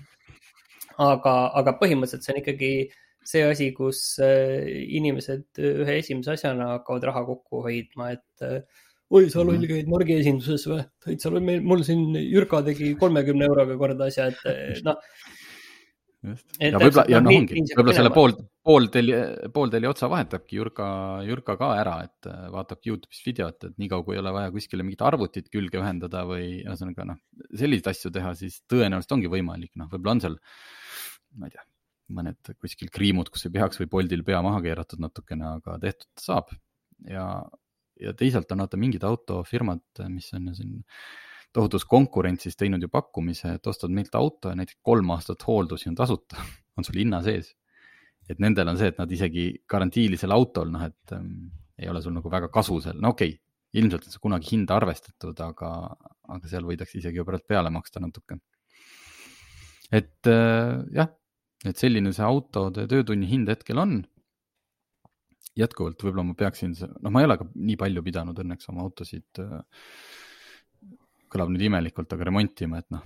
[0.99, 2.73] aga, aga põhimõtteliselt see on ikkagi
[3.23, 4.67] see asi, kus äh,
[4.99, 8.67] inimesed ühe esimese asjana hakkavad raha kokku hoidma, et
[9.11, 9.67] oi, sa loll mhm.
[9.69, 10.81] käid Margi esinduses või?
[11.03, 14.99] täitsa loll, meil, mul siin Jürka tegi kolmekümne euroga korda asja, et noh.
[16.61, 18.35] ja võib-olla, ja noh, ongi, võib-olla selle pool,
[18.67, 19.17] poolteli,
[19.53, 20.87] poolteli otsa vahetabki Jürka,
[21.27, 24.85] Jürka ka ära, et äh, vaatabki Youtube'is videot, et niikaua kui ei ole vaja kuskile
[24.85, 27.19] mingit arvutit külge ühendada või ühesõnaga noh,
[27.51, 30.39] selliseid asju teha, siis tõenäoliselt ongi võimalik, noh, võib-olla on seal,
[31.41, 31.65] ma ei tea,
[32.11, 36.51] mõned kuskil kriimud, kus ei peaks või Boltil pea maha keeratud natukene, aga tehtud saab
[37.09, 37.25] ja
[38.01, 40.79] ja teisalt on vaata mingid autofirmad, mis on siin
[41.53, 45.97] tohutus konkurentsis teinud ju pakkumise, et ostad meilt auto ja näiteks kolm aastat hooldusi on
[45.99, 46.39] tasuta
[46.77, 47.55] on sul hinna sees.
[48.29, 51.49] et nendel on see, et nad isegi garantiilisel autol, noh, et ähm,
[51.81, 53.41] ei ole sul nagu väga kasu seal, no okei okay,,
[53.81, 55.71] ilmselt on see kunagi hinda arvestatud, aga,
[56.35, 58.37] aga seal võidakse isegi ju pärast peale maksta natuke.
[59.91, 61.11] et äh, jah,
[61.65, 63.99] et selline see autode töötunni hind hetkel on
[65.61, 69.41] jätkuvalt võib-olla ma peaksin, noh, ma ei ole ka nii palju pidanud õnneks oma autosid,
[69.43, 69.61] äh,
[71.31, 73.05] kõlab nüüd imelikult, aga remontima, et noh,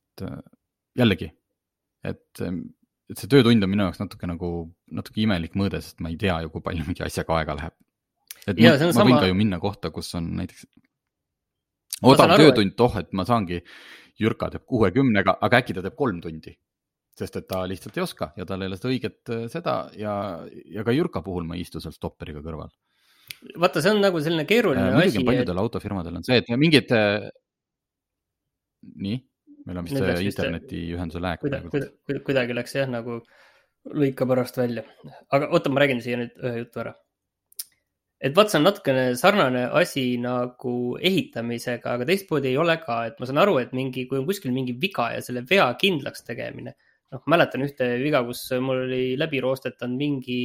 [0.00, 0.40] et äh,
[1.00, 1.30] jällegi,
[2.06, 4.50] et, et see töötund on minu jaoks natuke nagu,
[4.96, 7.78] natuke imelik mõõde, sest ma ei tea ju, kui palju mingi asjaga aega läheb.
[8.46, 10.66] et ja, ma, ma võin ka ju minna kohta, kus on näiteks
[12.10, 13.62] odav töötund, oh, et ma saangi,
[14.20, 16.52] Jürka teeb kuuekümnega, aga äkki ta teeb kolm tundi
[17.20, 20.14] sest et ta lihtsalt ei oska ja tal ei ole seda õiget äh, seda ja,
[20.74, 22.72] ja ka Jürka puhul ma ei istu seal stopperiga kõrval.
[23.60, 25.24] vaata, see on nagu selline keeruline äh, asi.
[25.26, 25.64] paljudel et...
[25.64, 27.28] autofirmadel on see, et mingid äh,,
[29.04, 29.20] nii,
[29.66, 31.72] meil on vist see internetiühenduse lääk praegu.
[31.74, 33.20] Kuida, kuidagi läks jah, nagu
[33.96, 34.84] lõika pärast välja,
[35.32, 36.96] aga oota, ma räägin siia nüüd ühe jutu ära
[38.20, 43.20] et vaat see on natukene sarnane asi nagu ehitamisega, aga teistmoodi ei ole ka, et
[43.20, 46.74] ma saan aru, et mingi, kui on kuskil mingi viga ja selle vea kindlaks tegemine
[47.14, 50.40] noh, mäletan ühte viga, kus mul oli läbi roostetanud mingi,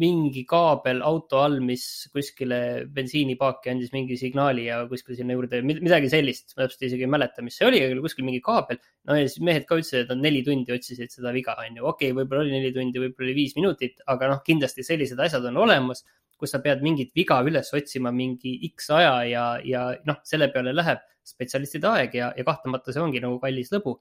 [0.00, 1.84] mingi kaabel auto all, mis
[2.14, 2.60] kuskile
[2.96, 7.44] bensiinipaaki andis mingi signaali ja kuskil sinna juurde, midagi sellist, ma täpselt isegi ei mäleta,
[7.44, 8.80] mis see oli, aga kuskil mingi kaabel.
[9.08, 11.84] no ja siis mehed ka ütlesid, et nad neli tundi otsisid seda viga, on ju,
[11.84, 15.50] okei okay,, võib-olla oli neli tundi, võib-olla oli viis minutit, aga noh, kindlasti sellised asjad
[15.52, 16.06] on olemas
[16.42, 20.72] kus sa pead mingit viga üles otsima mingi X aja ja, ja noh, selle peale
[20.74, 24.00] läheb spetsialistide aeg ja, ja kahtlemata see ongi nagu kallis lõbu.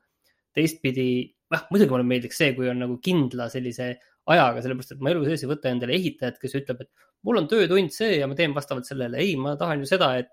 [0.58, 1.06] teistpidi
[1.52, 3.94] noh, muidugi mulle meeldiks see, kui on nagu kindla sellise
[4.32, 7.50] ajaga, sellepärast et ma elu sees ei võta endale ehitajat, kes ütleb, et mul on
[7.52, 9.20] töötund see ja ma teen vastavalt sellele.
[9.22, 10.32] ei, ma tahan ju seda, et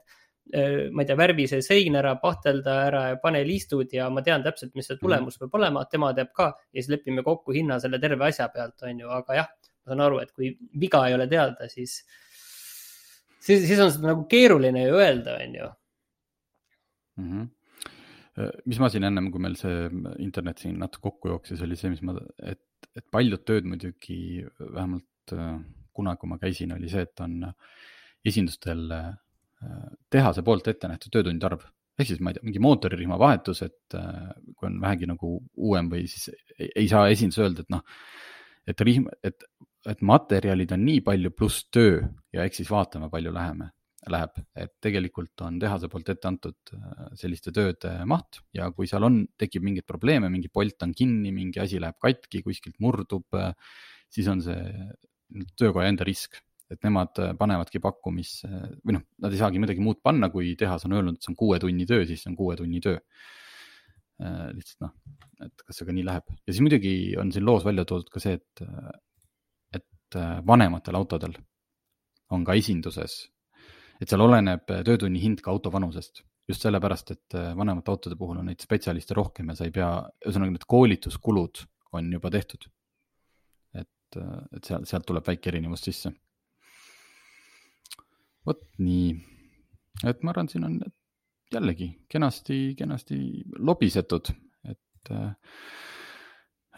[0.93, 4.45] ma ei tea, värvi see sein ära, pahtelda ära ja pane liistud ja ma tean
[4.45, 5.05] täpselt, mis see mhm.
[5.05, 5.45] tulemus mm.
[5.45, 9.05] peab olema, tema teab ka ja siis lepime kokku hinna selle terve asja pealt, on
[9.05, 12.01] ju, aga jah, ma saan aru, et kui viga ei ole teada, siis,
[13.41, 15.71] siis, siis on seda nagu keeruline ju öelda, on ju
[17.19, 17.31] mm.
[17.31, 17.55] -hmm
[18.69, 19.89] mis ma siin ennem, kui meil see
[20.23, 22.15] internet siin natuke kokku jooksis, oli see, mis ma,
[22.47, 25.35] et, et paljud tööd muidugi vähemalt
[25.97, 27.41] kunagi, kui ma käisin, oli see, et on
[28.29, 28.85] esindustel
[30.11, 31.67] tehase poolt ette nähtud töötundide arv.
[31.99, 35.89] ehk siis ma ei tea, mingi mootoririhma vahetus, et äh, kui on vähegi nagu uuem
[35.91, 37.83] või siis ei, ei saa esindus öelda, et noh,
[38.71, 39.43] et rihm, et,
[39.91, 43.73] et materjalid on nii palju pluss töö ja eks siis vaatame, palju läheme,
[44.07, 49.07] läheb, et tegelikult on tehase poolt ette antud äh, selliste tööde maht ja kui seal
[49.09, 53.51] on, tekib mingeid probleeme, mingi polt on kinni, mingi asi läheb katki, kuskilt murdub, äh,
[54.13, 54.61] siis on see
[55.59, 56.39] töökoja enda risk.
[56.69, 58.49] Et nemad äh, panevadki pakkumisse
[58.85, 61.39] või noh, nad ei saagi midagi muud panna, kui tehas on öelnud, et see on
[61.41, 63.01] kuue tunni töö, siis see on kuue tunni töö.
[64.21, 64.93] Äh, lihtsalt noh,
[65.47, 66.29] et kas see ka nii läheb.
[66.45, 68.63] Ja siis muidugi on siin loos välja toodud ka see, et,
[69.81, 71.39] et äh, vanematel autodel
[72.37, 73.23] on ka esinduses,
[74.01, 78.47] et seal oleneb töötunni hind ka auto vanusest just sellepärast, et vanemate autode puhul on
[78.49, 79.91] neid spetsialiste rohkem ja sa ei pea,
[80.25, 81.61] ühesõnaga need koolituskulud
[81.99, 82.65] on juba tehtud.
[83.77, 86.15] et, et seal, sealt tuleb väike erinevus sisse
[88.49, 89.13] vot nii,
[90.09, 90.77] et ma arvan, siin on
[91.53, 93.19] jällegi kenasti, kenasti
[93.59, 94.31] lobisetud,
[94.69, 95.33] et äh,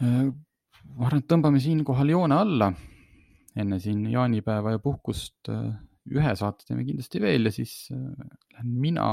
[0.01, 2.73] äh, ma arvan, et tõmbame siinkohal joone alla.
[3.51, 5.73] enne siin jaanipäeva ja puhkust äh,
[6.09, 8.01] ühe saate teeme kindlasti veel ja siis äh,
[8.55, 9.07] lähen mina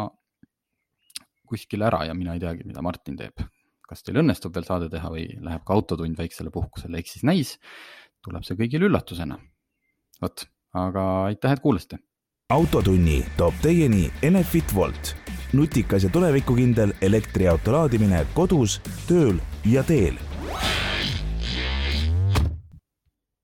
[1.48, 3.44] kuskile ära ja mina ei teagi, mida Martin teeb.
[3.88, 7.54] kas teil õnnestub veel saade teha või läheb ka autotund väiksele puhkusele, eks siis näis.
[8.24, 9.38] tuleb see kõigile üllatusena.
[10.20, 11.98] vot, aga aitäh, et kuulasite
[12.48, 15.12] autotunni toob teieni Enefit Volt,
[15.52, 19.36] nutikas ja tulevikukindel elektriauto laadimine kodus, tööl
[19.68, 20.16] ja teel